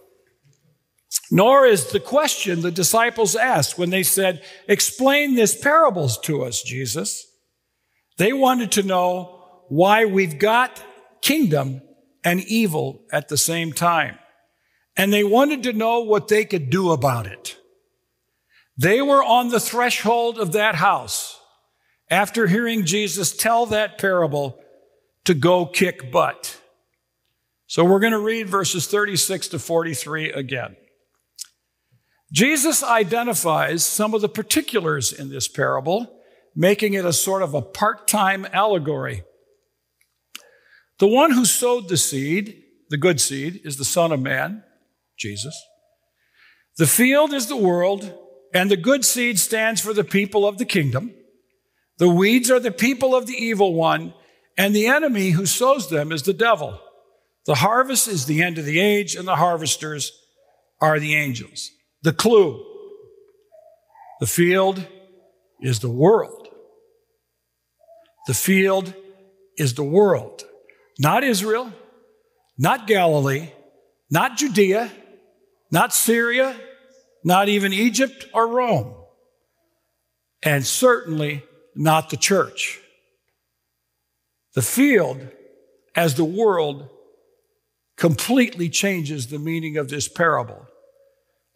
Nor 1.31 1.65
is 1.65 1.91
the 1.91 1.99
question 1.99 2.61
the 2.61 2.71
disciples 2.71 3.35
asked 3.35 3.77
when 3.77 3.89
they 3.91 4.03
said, 4.03 4.43
Explain 4.67 5.35
this 5.35 5.59
parables 5.59 6.17
to 6.21 6.43
us, 6.43 6.61
Jesus. 6.61 7.25
They 8.17 8.33
wanted 8.33 8.71
to 8.73 8.83
know 8.83 9.63
why 9.67 10.05
we've 10.05 10.39
got 10.39 10.83
kingdom 11.21 11.81
and 12.23 12.41
evil 12.41 13.03
at 13.11 13.27
the 13.27 13.37
same 13.37 13.73
time. 13.73 14.17
And 14.97 15.11
they 15.11 15.23
wanted 15.23 15.63
to 15.63 15.73
know 15.73 16.01
what 16.01 16.29
they 16.29 16.45
could 16.45 16.69
do 16.69 16.91
about 16.91 17.27
it. 17.27 17.57
They 18.77 19.01
were 19.01 19.23
on 19.23 19.49
the 19.49 19.59
threshold 19.59 20.37
of 20.37 20.51
that 20.51 20.75
house 20.75 21.39
after 22.09 22.47
hearing 22.47 22.85
Jesus 22.85 23.35
tell 23.35 23.65
that 23.67 23.97
parable 23.97 24.59
to 25.25 25.33
go 25.33 25.65
kick 25.65 26.11
butt. 26.11 26.59
So 27.67 27.83
we're 27.83 27.99
going 27.99 28.13
to 28.13 28.19
read 28.19 28.47
verses 28.47 28.87
36 28.87 29.49
to 29.49 29.59
43 29.59 30.31
again. 30.31 30.75
Jesus 32.31 32.83
identifies 32.83 33.85
some 33.85 34.13
of 34.13 34.21
the 34.21 34.29
particulars 34.29 35.13
in 35.13 35.29
this 35.29 35.47
parable, 35.47 36.21
making 36.55 36.93
it 36.93 37.05
a 37.05 37.13
sort 37.13 37.41
of 37.41 37.53
a 37.53 37.61
part 37.61 38.07
time 38.07 38.45
allegory. 38.51 39.23
The 40.99 41.07
one 41.07 41.31
who 41.31 41.45
sowed 41.45 41.89
the 41.89 41.97
seed, 41.97 42.63
the 42.89 42.97
good 42.97 43.19
seed, 43.19 43.61
is 43.63 43.77
the 43.77 43.85
Son 43.85 44.11
of 44.11 44.21
Man, 44.21 44.63
Jesus. 45.17 45.55
The 46.77 46.87
field 46.87 47.33
is 47.33 47.47
the 47.47 47.55
world, 47.55 48.13
and 48.55 48.71
the 48.71 48.77
good 48.77 49.03
seed 49.03 49.37
stands 49.37 49.81
for 49.81 49.93
the 49.93 50.05
people 50.05 50.47
of 50.47 50.57
the 50.57 50.65
kingdom. 50.65 51.13
The 51.97 52.07
weeds 52.07 52.49
are 52.49 52.59
the 52.59 52.71
people 52.71 53.13
of 53.13 53.27
the 53.27 53.33
evil 53.33 53.73
one, 53.73 54.13
and 54.57 54.73
the 54.73 54.87
enemy 54.87 55.31
who 55.31 55.45
sows 55.45 55.89
them 55.89 56.13
is 56.13 56.23
the 56.23 56.33
devil. 56.33 56.79
The 57.45 57.55
harvest 57.55 58.07
is 58.07 58.25
the 58.25 58.41
end 58.41 58.57
of 58.57 58.63
the 58.63 58.79
age, 58.79 59.13
and 59.13 59.27
the 59.27 59.35
harvesters 59.35 60.13
are 60.79 61.01
the 61.01 61.15
angels. 61.15 61.69
The 62.01 62.13
clue 62.13 62.65
the 64.21 64.27
field 64.27 64.87
is 65.59 65.79
the 65.81 65.91
world. 65.91 66.47
The 68.27 68.33
field 68.33 68.93
is 69.57 69.73
the 69.73 69.83
world. 69.83 70.45
Not 70.97 71.25
Israel, 71.25 71.73
not 72.57 72.87
Galilee, 72.87 73.49
not 74.09 74.37
Judea, 74.37 74.89
not 75.71 75.93
Syria, 75.93 76.55
not 77.25 77.49
even 77.49 77.73
Egypt 77.73 78.27
or 78.35 78.47
Rome, 78.47 78.93
and 80.43 80.63
certainly 80.63 81.43
not 81.75 82.11
the 82.11 82.17
church. 82.17 82.79
The 84.53 84.61
field, 84.61 85.27
as 85.95 86.13
the 86.13 86.23
world, 86.23 86.87
completely 87.97 88.69
changes 88.69 89.27
the 89.27 89.39
meaning 89.39 89.75
of 89.75 89.89
this 89.89 90.07
parable. 90.07 90.67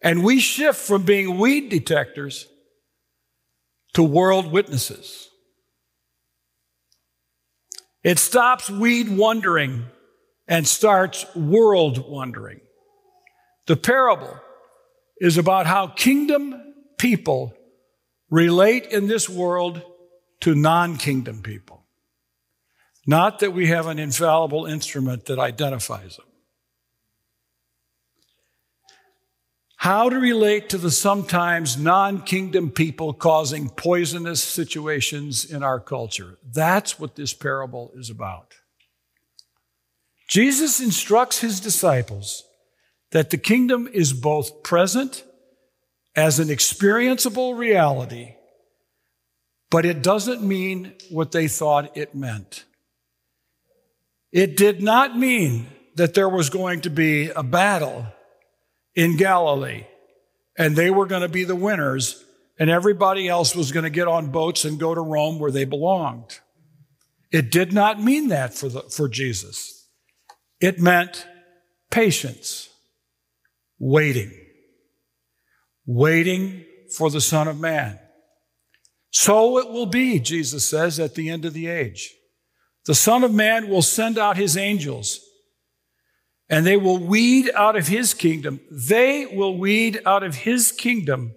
And 0.02 0.24
we 0.24 0.40
shift 0.40 0.78
from 0.80 1.04
being 1.04 1.38
weed 1.38 1.68
detectors 1.68 2.48
to 3.94 4.02
world 4.02 4.50
witnesses. 4.50 5.28
It 8.02 8.18
stops 8.18 8.68
weed 8.68 9.16
wondering 9.16 9.84
and 10.48 10.66
starts 10.66 11.24
world 11.36 12.10
wondering. 12.10 12.60
The 13.66 13.76
parable 13.76 14.40
is 15.20 15.36
about 15.36 15.66
how 15.66 15.86
kingdom 15.86 16.74
people 16.98 17.54
relate 18.30 18.86
in 18.86 19.06
this 19.06 19.28
world 19.28 19.82
to 20.40 20.54
non 20.54 20.96
kingdom 20.96 21.42
people. 21.42 21.84
Not 23.06 23.40
that 23.40 23.52
we 23.52 23.66
have 23.66 23.86
an 23.86 23.98
infallible 23.98 24.66
instrument 24.66 25.26
that 25.26 25.38
identifies 25.38 26.16
them. 26.16 26.26
how 29.80 30.10
to 30.10 30.16
relate 30.16 30.68
to 30.68 30.76
the 30.76 30.90
sometimes 30.90 31.78
non 31.78 32.20
kingdom 32.20 32.70
people 32.70 33.14
causing 33.14 33.70
poisonous 33.70 34.42
situations 34.42 35.46
in 35.46 35.62
our 35.62 35.80
culture. 35.80 36.36
That's 36.52 37.00
what 37.00 37.16
this 37.16 37.32
parable 37.32 37.90
is 37.94 38.10
about. 38.10 38.52
Jesus 40.28 40.80
instructs 40.80 41.38
his 41.38 41.60
disciples 41.60 42.44
that 43.12 43.30
the 43.30 43.38
kingdom 43.38 43.88
is 43.92 44.12
both 44.12 44.62
present 44.62 45.24
as 46.16 46.38
an 46.38 46.48
experienceable 46.48 47.56
reality, 47.56 48.34
but 49.70 49.84
it 49.84 50.02
doesn't 50.02 50.42
mean 50.42 50.92
what 51.10 51.32
they 51.32 51.48
thought 51.48 51.96
it 51.96 52.14
meant. 52.14 52.64
It 54.32 54.56
did 54.56 54.82
not 54.82 55.16
mean 55.16 55.66
that 55.96 56.14
there 56.14 56.28
was 56.28 56.50
going 56.50 56.82
to 56.82 56.90
be 56.90 57.30
a 57.30 57.42
battle 57.42 58.06
in 58.94 59.16
Galilee, 59.16 59.86
and 60.56 60.76
they 60.76 60.90
were 60.90 61.06
going 61.06 61.22
to 61.22 61.28
be 61.28 61.44
the 61.44 61.56
winners, 61.56 62.24
and 62.58 62.70
everybody 62.70 63.28
else 63.28 63.54
was 63.54 63.72
going 63.72 63.84
to 63.84 63.90
get 63.90 64.08
on 64.08 64.30
boats 64.30 64.64
and 64.64 64.78
go 64.78 64.94
to 64.94 65.00
Rome 65.00 65.38
where 65.38 65.50
they 65.50 65.64
belonged. 65.64 66.40
It 67.30 67.50
did 67.50 67.72
not 67.72 68.02
mean 68.02 68.28
that 68.28 68.54
for, 68.54 68.68
the, 68.68 68.80
for 68.82 69.08
Jesus. 69.08 69.86
It 70.60 70.80
meant 70.80 71.26
patience, 71.90 72.69
waiting, 73.80 74.30
waiting 75.86 76.64
for 76.96 77.10
the 77.10 77.20
Son 77.20 77.48
of 77.48 77.58
Man. 77.58 77.98
So 79.10 79.58
it 79.58 79.68
will 79.68 79.86
be, 79.86 80.20
Jesus 80.20 80.68
says, 80.68 81.00
at 81.00 81.16
the 81.16 81.28
end 81.28 81.44
of 81.44 81.54
the 81.54 81.66
age. 81.66 82.14
The 82.86 82.94
Son 82.94 83.24
of 83.24 83.34
Man 83.34 83.68
will 83.68 83.82
send 83.82 84.18
out 84.18 84.36
his 84.36 84.56
angels 84.56 85.20
and 86.48 86.66
they 86.66 86.76
will 86.76 86.98
weed 86.98 87.50
out 87.54 87.76
of 87.76 87.88
his 87.88 88.14
kingdom. 88.14 88.60
They 88.70 89.26
will 89.26 89.56
weed 89.56 90.00
out 90.04 90.22
of 90.22 90.34
his 90.34 90.72
kingdom 90.72 91.34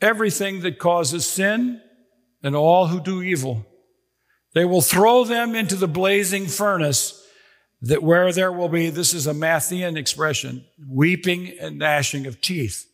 everything 0.00 0.60
that 0.60 0.78
causes 0.78 1.26
sin 1.26 1.80
and 2.42 2.54
all 2.54 2.88
who 2.88 3.00
do 3.00 3.22
evil. 3.22 3.64
They 4.52 4.64
will 4.64 4.82
throw 4.82 5.24
them 5.24 5.54
into 5.54 5.76
the 5.76 5.88
blazing 5.88 6.46
furnace 6.46 7.23
that 7.84 8.02
where 8.02 8.32
there 8.32 8.50
will 8.50 8.70
be, 8.70 8.88
this 8.88 9.12
is 9.12 9.26
a 9.26 9.34
Matthean 9.34 9.96
expression, 9.96 10.64
weeping 10.88 11.54
and 11.60 11.78
gnashing 11.78 12.26
of 12.26 12.40
teeth. 12.40 12.86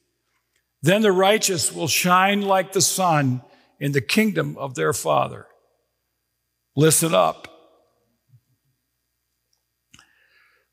Then 0.83 1.03
the 1.03 1.13
righteous 1.13 1.73
will 1.73 1.87
shine 1.87 2.43
like 2.43 2.73
the 2.73 2.81
sun 2.81 3.43
in 3.79 3.93
the 3.93 4.01
kingdom 4.01 4.59
of 4.59 4.75
their 4.75 4.93
Father. 4.93 5.47
Listen 6.75 7.15
up. 7.15 7.47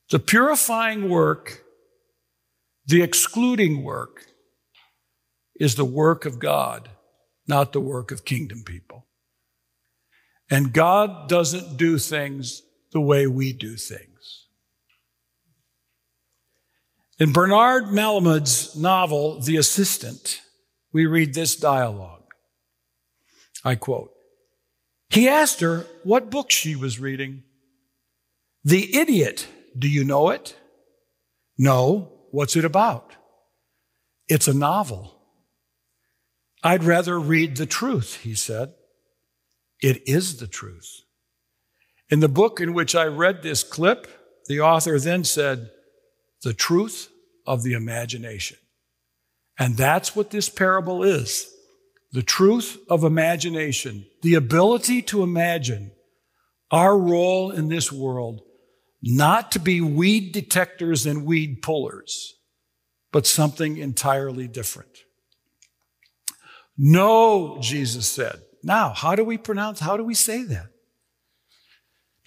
The 0.09 0.19
purifying 0.19 1.09
work, 1.09 1.63
the 2.87 3.03
excluding 3.03 3.83
work, 3.83 4.25
is 5.59 5.75
the 5.75 5.85
work 5.85 6.25
of 6.25 6.39
God, 6.39 6.89
not 7.47 7.71
the 7.71 7.81
work 7.81 8.11
of 8.11 8.25
kingdom 8.25 8.63
people. 8.63 9.05
And 10.49 10.73
God 10.73 11.29
doesn't 11.29 11.77
do 11.77 11.99
things 11.99 12.63
the 12.97 13.01
way 13.01 13.27
we 13.27 13.53
do 13.53 13.75
things. 13.75 14.47
In 17.19 17.31
Bernard 17.31 17.91
Malamud's 17.91 18.75
novel, 18.75 19.39
The 19.39 19.55
Assistant, 19.55 20.41
we 20.91 21.05
read 21.05 21.35
this 21.35 21.55
dialogue. 21.55 22.23
I 23.63 23.75
quote, 23.75 24.09
he 25.11 25.29
asked 25.29 25.59
her 25.59 25.85
what 26.03 26.31
book 26.31 26.49
she 26.49 26.75
was 26.75 26.99
reading. 26.99 27.43
The 28.63 28.97
Idiot, 28.97 29.47
do 29.77 29.87
you 29.87 30.03
know 30.03 30.31
it? 30.31 30.55
No, 31.55 32.11
what's 32.31 32.55
it 32.55 32.65
about? 32.65 33.13
It's 34.27 34.47
a 34.47 34.55
novel. 34.55 35.21
I'd 36.63 36.83
rather 36.83 37.19
read 37.19 37.57
the 37.57 37.67
truth, 37.67 38.21
he 38.23 38.33
said. 38.33 38.73
It 39.83 40.01
is 40.07 40.37
the 40.37 40.47
truth. 40.47 41.03
In 42.09 42.19
the 42.21 42.29
book 42.29 42.61
in 42.61 42.73
which 42.73 42.95
I 42.95 43.05
read 43.05 43.43
this 43.43 43.63
clip, 43.63 44.07
the 44.47 44.61
author 44.61 44.97
then 44.99 45.23
said, 45.23 45.69
the 46.43 46.53
truth 46.53 47.09
of 47.45 47.63
the 47.63 47.73
imagination. 47.73 48.57
And 49.59 49.75
that's 49.75 50.15
what 50.15 50.29
this 50.29 50.49
parable 50.49 51.03
is. 51.03 51.51
The 52.11 52.21
truth 52.21 52.77
of 52.89 53.03
imagination, 53.03 54.05
the 54.21 54.35
ability 54.35 55.01
to 55.03 55.23
imagine 55.23 55.91
our 56.71 56.97
role 56.97 57.51
in 57.51 57.67
this 57.67 57.91
world, 57.91 58.41
not 59.01 59.51
to 59.51 59.59
be 59.59 59.81
weed 59.81 60.31
detectors 60.31 61.05
and 61.05 61.25
weed 61.25 61.61
pullers, 61.61 62.35
but 63.11 63.25
something 63.25 63.77
entirely 63.77 64.47
different. 64.47 64.99
No, 66.77 67.57
Jesus 67.59 68.07
said. 68.07 68.41
Now, 68.63 68.93
how 68.93 69.15
do 69.15 69.23
we 69.23 69.37
pronounce, 69.37 69.79
how 69.79 69.97
do 69.97 70.03
we 70.03 70.13
say 70.13 70.43
that? 70.43 70.67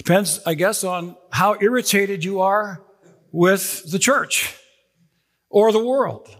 Depends, 0.00 0.40
I 0.46 0.54
guess, 0.54 0.82
on 0.82 1.14
how 1.30 1.58
irritated 1.60 2.24
you 2.24 2.40
are 2.40 2.82
with 3.32 3.90
the 3.92 3.98
church 3.98 4.56
or 5.50 5.72
the 5.72 5.84
world. 5.84 6.34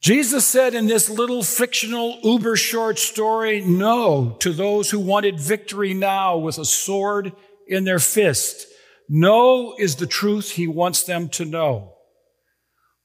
Jesus 0.00 0.46
said 0.46 0.74
in 0.74 0.86
this 0.86 1.10
little 1.10 1.42
fictional 1.42 2.20
uber 2.24 2.56
short 2.56 2.98
story, 2.98 3.60
no 3.60 4.30
to 4.40 4.54
those 4.54 4.90
who 4.90 4.98
wanted 4.98 5.38
victory 5.38 5.92
now 5.92 6.38
with 6.38 6.56
a 6.56 6.64
sword 6.64 7.32
in 7.66 7.84
their 7.84 7.98
fist. 7.98 8.66
No 9.06 9.74
is 9.78 9.96
the 9.96 10.06
truth 10.06 10.52
he 10.52 10.66
wants 10.66 11.02
them 11.02 11.28
to 11.28 11.44
know. 11.44 11.92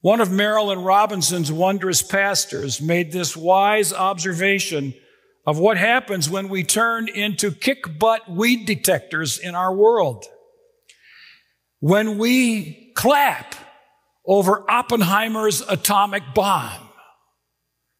One 0.00 0.22
of 0.22 0.30
Marilynne 0.30 0.86
Robinson's 0.86 1.52
wondrous 1.52 2.00
pastors 2.00 2.80
made 2.80 3.12
this 3.12 3.36
wise 3.36 3.92
observation 3.92 4.94
of 5.46 5.58
what 5.58 5.76
happens 5.76 6.28
when 6.30 6.48
we 6.48 6.64
turn 6.64 7.08
into 7.08 7.50
kick 7.50 7.98
butt 7.98 8.30
weed 8.30 8.66
detectors 8.66 9.38
in 9.38 9.54
our 9.54 9.74
world. 9.74 10.24
When 11.80 12.16
we 12.16 12.92
clap 12.94 13.54
over 14.26 14.68
Oppenheimer's 14.70 15.60
atomic 15.60 16.22
bomb, 16.34 16.88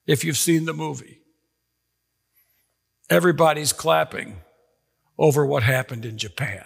if 0.06 0.24
you've 0.24 0.38
seen 0.38 0.64
the 0.64 0.72
movie, 0.72 1.20
everybody's 3.10 3.72
clapping 3.72 4.40
over 5.18 5.44
what 5.44 5.62
happened 5.62 6.04
in 6.04 6.16
Japan. 6.16 6.64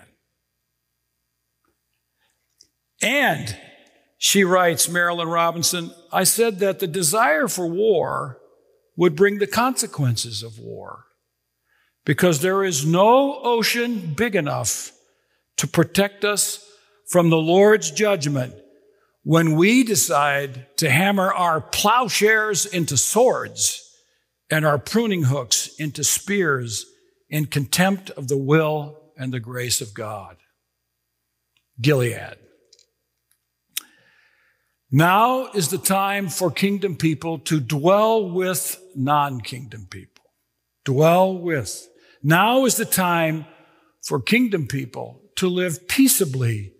And 3.02 3.56
she 4.16 4.42
writes, 4.44 4.88
Marilynne 4.88 5.32
Robinson, 5.32 5.92
I 6.12 6.24
said 6.24 6.58
that 6.60 6.80
the 6.80 6.86
desire 6.86 7.46
for 7.48 7.66
war 7.66 8.38
would 8.98 9.14
bring 9.14 9.38
the 9.38 9.46
consequences 9.46 10.42
of 10.42 10.58
war 10.58 11.04
because 12.04 12.40
there 12.40 12.64
is 12.64 12.84
no 12.84 13.40
ocean 13.44 14.12
big 14.14 14.34
enough 14.34 14.90
to 15.56 15.68
protect 15.68 16.24
us 16.24 16.68
from 17.06 17.30
the 17.30 17.38
Lord's 17.38 17.92
judgment 17.92 18.54
when 19.22 19.54
we 19.54 19.84
decide 19.84 20.66
to 20.78 20.90
hammer 20.90 21.32
our 21.32 21.60
plowshares 21.60 22.66
into 22.66 22.96
swords 22.96 23.88
and 24.50 24.66
our 24.66 24.78
pruning 24.78 25.22
hooks 25.22 25.68
into 25.78 26.02
spears 26.02 26.84
in 27.30 27.46
contempt 27.46 28.10
of 28.10 28.26
the 28.26 28.36
will 28.36 28.98
and 29.16 29.32
the 29.32 29.40
grace 29.40 29.80
of 29.80 29.94
God. 29.94 30.38
Gilead. 31.80 32.47
Now 34.90 35.48
is 35.52 35.68
the 35.68 35.78
time 35.78 36.28
for 36.28 36.50
kingdom 36.50 36.96
people 36.96 37.38
to 37.40 37.60
dwell 37.60 38.30
with 38.30 38.80
non 38.96 39.42
kingdom 39.42 39.86
people. 39.90 40.24
Dwell 40.84 41.36
with. 41.36 41.86
Now 42.22 42.64
is 42.64 42.76
the 42.76 42.86
time 42.86 43.44
for 44.02 44.18
kingdom 44.18 44.66
people 44.66 45.20
to 45.36 45.48
live 45.48 45.88
peaceably 45.88 46.72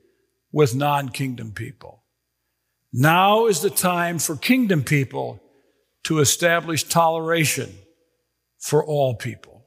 with 0.50 0.74
non 0.74 1.10
kingdom 1.10 1.52
people. 1.52 2.04
Now 2.94 3.46
is 3.46 3.60
the 3.60 3.68
time 3.68 4.18
for 4.18 4.36
kingdom 4.36 4.84
people 4.84 5.42
to 6.04 6.20
establish 6.20 6.84
toleration 6.84 7.70
for 8.58 8.82
all 8.82 9.16
people. 9.16 9.66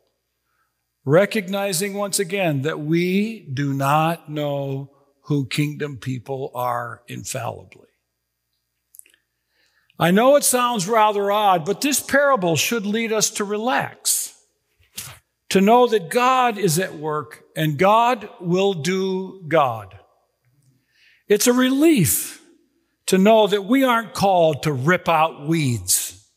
Recognizing 1.05 1.93
once 1.93 2.17
again 2.17 2.63
that 2.63 2.79
we 2.79 3.47
do 3.53 3.75
not 3.75 4.31
know 4.31 4.89
who 5.25 5.45
kingdom 5.45 5.97
people 5.97 6.51
are 6.55 7.03
infallibly. 7.07 7.90
I 10.01 10.09
know 10.09 10.35
it 10.35 10.43
sounds 10.43 10.87
rather 10.87 11.31
odd, 11.31 11.63
but 11.63 11.79
this 11.79 11.99
parable 11.99 12.55
should 12.55 12.87
lead 12.87 13.13
us 13.13 13.29
to 13.31 13.43
relax, 13.43 14.33
to 15.49 15.61
know 15.61 15.85
that 15.85 16.09
God 16.09 16.57
is 16.57 16.79
at 16.79 16.95
work 16.95 17.43
and 17.55 17.77
God 17.77 18.27
will 18.39 18.73
do 18.73 19.43
God. 19.47 19.95
It's 21.27 21.45
a 21.45 21.53
relief 21.53 22.41
to 23.05 23.19
know 23.19 23.45
that 23.45 23.65
we 23.65 23.83
aren't 23.83 24.15
called 24.15 24.63
to 24.63 24.73
rip 24.73 25.07
out 25.07 25.47
weeds, 25.47 26.27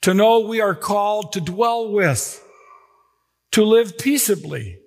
to 0.00 0.12
know 0.12 0.40
we 0.40 0.60
are 0.60 0.74
called 0.74 1.34
to 1.34 1.40
dwell 1.40 1.88
with, 1.92 2.44
to 3.52 3.62
live 3.62 3.96
peaceably, 3.96 4.80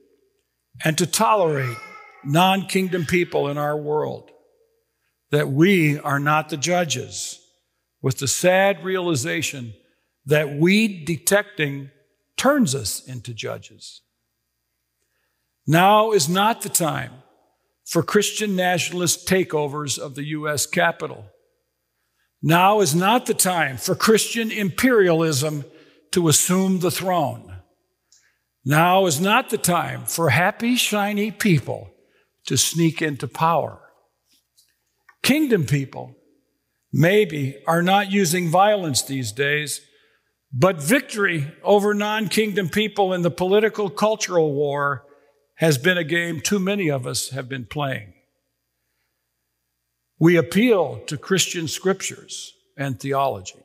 and 0.84 0.98
to 0.98 1.08
tolerate 1.08 1.78
non 2.26 2.66
kingdom 2.66 3.06
people 3.06 3.48
in 3.48 3.58
our 3.58 3.78
world, 3.78 4.32
that 5.32 5.48
we 5.48 5.98
are 5.98 6.20
not 6.20 6.50
the 6.50 6.58
judges 6.58 7.40
with 8.06 8.20
the 8.20 8.28
sad 8.28 8.84
realization 8.84 9.74
that 10.28 10.60
weed 10.60 11.06
detecting 11.06 11.90
turns 12.38 12.76
us 12.76 13.04
into 13.08 13.34
judges. 13.34 14.02
Now 15.66 16.12
is 16.12 16.30
not 16.30 16.62
the 16.62 16.70
time 16.70 17.14
for 17.84 18.04
Christian 18.04 18.56
nationalist 18.56 19.28
takeovers 19.28 19.98
of 19.98 20.14
the 20.14 20.26
U.S. 20.26 20.68
Capitol. 20.68 21.26
Now 22.44 22.80
is 22.80 22.94
not 22.94 23.26
the 23.26 23.34
time 23.34 23.78
for 23.78 23.96
Christian 23.96 24.52
imperialism 24.52 25.66
to 26.12 26.28
assume 26.28 26.82
the 26.82 26.92
throne. 26.92 27.56
Now 28.64 29.08
is 29.08 29.20
not 29.20 29.50
the 29.50 29.58
time 29.58 30.06
for 30.06 30.30
happy, 30.30 30.76
shiny 30.76 31.32
people 31.32 31.90
to 32.46 32.56
sneak 32.56 33.02
into 33.02 33.28
power. 33.28 33.80
Kingdom 35.24 35.66
people 35.66 36.16
maybe 36.98 37.58
are 37.68 37.82
not 37.82 38.10
using 38.10 38.48
violence 38.50 39.02
these 39.02 39.34
days, 39.34 39.82
but 40.54 40.82
victory 40.82 41.52
over 41.62 41.94
non 41.94 42.30
kingdom 42.30 42.70
people 42.70 43.14
in 43.14 43.22
the 43.22 43.30
political 43.30 43.90
cultural 43.90 44.54
war 44.54 45.06
has 45.56 45.78
been 45.78 45.98
a 45.98 46.06
game 46.06 46.40
too 46.40 46.58
many 46.58 46.90
of 46.90 47.06
us 47.06 47.30
have 47.32 47.50
been 47.50 47.66
playing. 47.66 48.14
We 50.20 50.38
appeal 50.38 51.02
to 51.08 51.18
Christian 51.18 51.68
scriptures 51.68 52.54
and 52.78 52.98
theology 52.98 53.64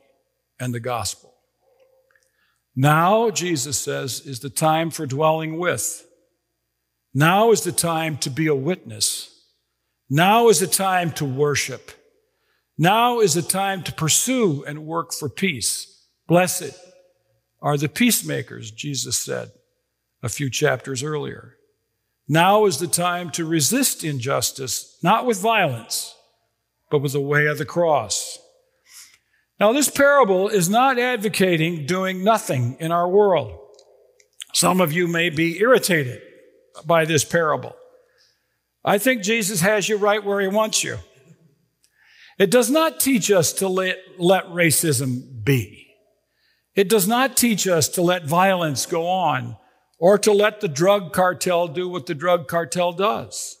and 0.59 0.73
the 0.73 0.81
gospel. 0.81 1.33
Now, 2.75 3.29
Jesus 3.29 3.77
says, 3.77 4.21
is 4.25 4.41
the 4.41 4.49
time 4.49 4.91
for 4.91 5.05
dwelling 5.05 5.57
with. 5.57 6.05
Now 7.13 7.51
is 7.51 7.61
the 7.61 7.71
time 7.71 8.17
to 8.17 8.29
be 8.29 8.47
a 8.47 8.55
witness. 8.55 9.29
Now 10.09 10.49
is 10.49 10.59
the 10.59 10.67
time 10.67 11.11
to 11.13 11.25
worship. 11.25 11.91
Now 12.77 13.19
is 13.19 13.33
the 13.33 13.41
time 13.41 13.83
to 13.83 13.93
pursue 13.93 14.63
and 14.65 14.85
work 14.85 15.13
for 15.13 15.29
peace. 15.29 16.05
Blessed 16.27 16.73
are 17.61 17.77
the 17.77 17.89
peacemakers, 17.89 18.71
Jesus 18.71 19.17
said 19.17 19.51
a 20.23 20.29
few 20.29 20.49
chapters 20.49 21.03
earlier. 21.03 21.57
Now 22.27 22.65
is 22.65 22.77
the 22.77 22.87
time 22.87 23.31
to 23.31 23.45
resist 23.45 24.03
injustice, 24.03 24.97
not 25.03 25.25
with 25.25 25.41
violence, 25.41 26.15
but 26.89 26.99
with 26.99 27.13
the 27.13 27.21
way 27.21 27.47
of 27.47 27.57
the 27.57 27.65
cross. 27.65 28.37
Now, 29.59 29.73
this 29.73 29.89
parable 29.89 30.49
is 30.49 30.69
not 30.69 30.97
advocating 30.97 31.85
doing 31.85 32.23
nothing 32.23 32.77
in 32.79 32.91
our 32.91 33.07
world. 33.07 33.59
Some 34.53 34.81
of 34.81 34.91
you 34.91 35.07
may 35.07 35.29
be 35.29 35.59
irritated 35.59 36.21
by 36.85 37.05
this 37.05 37.23
parable. 37.23 37.75
I 38.83 38.97
think 38.97 39.21
Jesus 39.21 39.61
has 39.61 39.87
you 39.87 39.97
right 39.97 40.23
where 40.23 40.41
he 40.41 40.47
wants 40.47 40.83
you. 40.83 40.97
It 42.37 42.49
does 42.49 42.69
not 42.69 42.99
teach 42.99 43.29
us 43.29 43.53
to 43.53 43.67
let, 43.67 43.97
let 44.17 44.45
racism 44.47 45.43
be. 45.43 45.95
It 46.75 46.89
does 46.89 47.07
not 47.07 47.35
teach 47.35 47.67
us 47.67 47.89
to 47.89 48.01
let 48.01 48.25
violence 48.25 48.85
go 48.85 49.07
on 49.07 49.57
or 49.99 50.17
to 50.17 50.31
let 50.31 50.61
the 50.61 50.67
drug 50.67 51.13
cartel 51.13 51.67
do 51.67 51.87
what 51.87 52.05
the 52.05 52.15
drug 52.15 52.47
cartel 52.47 52.91
does. 52.91 53.57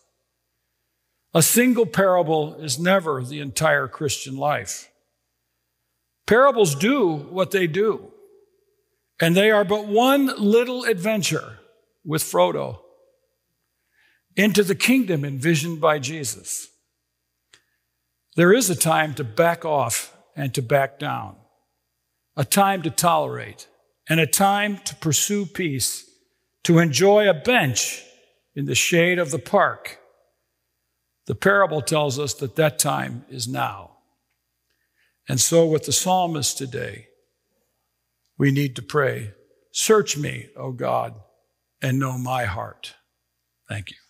A 1.33 1.41
single 1.41 1.85
parable 1.85 2.55
is 2.55 2.79
never 2.79 3.23
the 3.23 3.39
entire 3.39 3.87
Christian 3.87 4.35
life. 4.35 4.89
Parables 6.25 6.75
do 6.75 7.15
what 7.15 7.51
they 7.51 7.67
do, 7.67 8.11
and 9.19 9.35
they 9.35 9.51
are 9.51 9.63
but 9.63 9.87
one 9.87 10.27
little 10.37 10.83
adventure 10.83 11.59
with 12.03 12.23
Frodo 12.23 12.79
into 14.35 14.63
the 14.63 14.75
kingdom 14.75 15.23
envisioned 15.23 15.79
by 15.79 15.99
Jesus. 15.99 16.70
There 18.35 18.53
is 18.53 18.69
a 18.69 18.75
time 18.75 19.13
to 19.15 19.23
back 19.23 19.65
off 19.65 20.15
and 20.35 20.53
to 20.53 20.61
back 20.61 20.99
down, 20.99 21.35
a 22.37 22.45
time 22.45 22.81
to 22.83 22.89
tolerate, 22.89 23.67
and 24.07 24.19
a 24.19 24.27
time 24.27 24.77
to 24.85 24.95
pursue 24.95 25.45
peace, 25.45 26.09
to 26.63 26.79
enjoy 26.79 27.29
a 27.29 27.33
bench 27.33 28.03
in 28.55 28.65
the 28.65 28.75
shade 28.75 29.19
of 29.19 29.31
the 29.31 29.39
park. 29.39 29.99
The 31.27 31.35
parable 31.35 31.81
tells 31.81 32.19
us 32.19 32.33
that 32.35 32.55
that 32.55 32.79
time 32.79 33.25
is 33.29 33.47
now. 33.47 33.97
And 35.27 35.39
so, 35.39 35.65
with 35.65 35.85
the 35.85 35.91
psalmist 35.91 36.57
today, 36.57 37.07
we 38.37 38.51
need 38.51 38.75
to 38.77 38.81
pray 38.81 39.33
Search 39.71 40.17
me, 40.17 40.49
O 40.57 40.71
God, 40.71 41.15
and 41.81 41.97
know 41.97 42.17
my 42.17 42.45
heart. 42.45 42.95
Thank 43.69 43.91
you. 43.91 44.00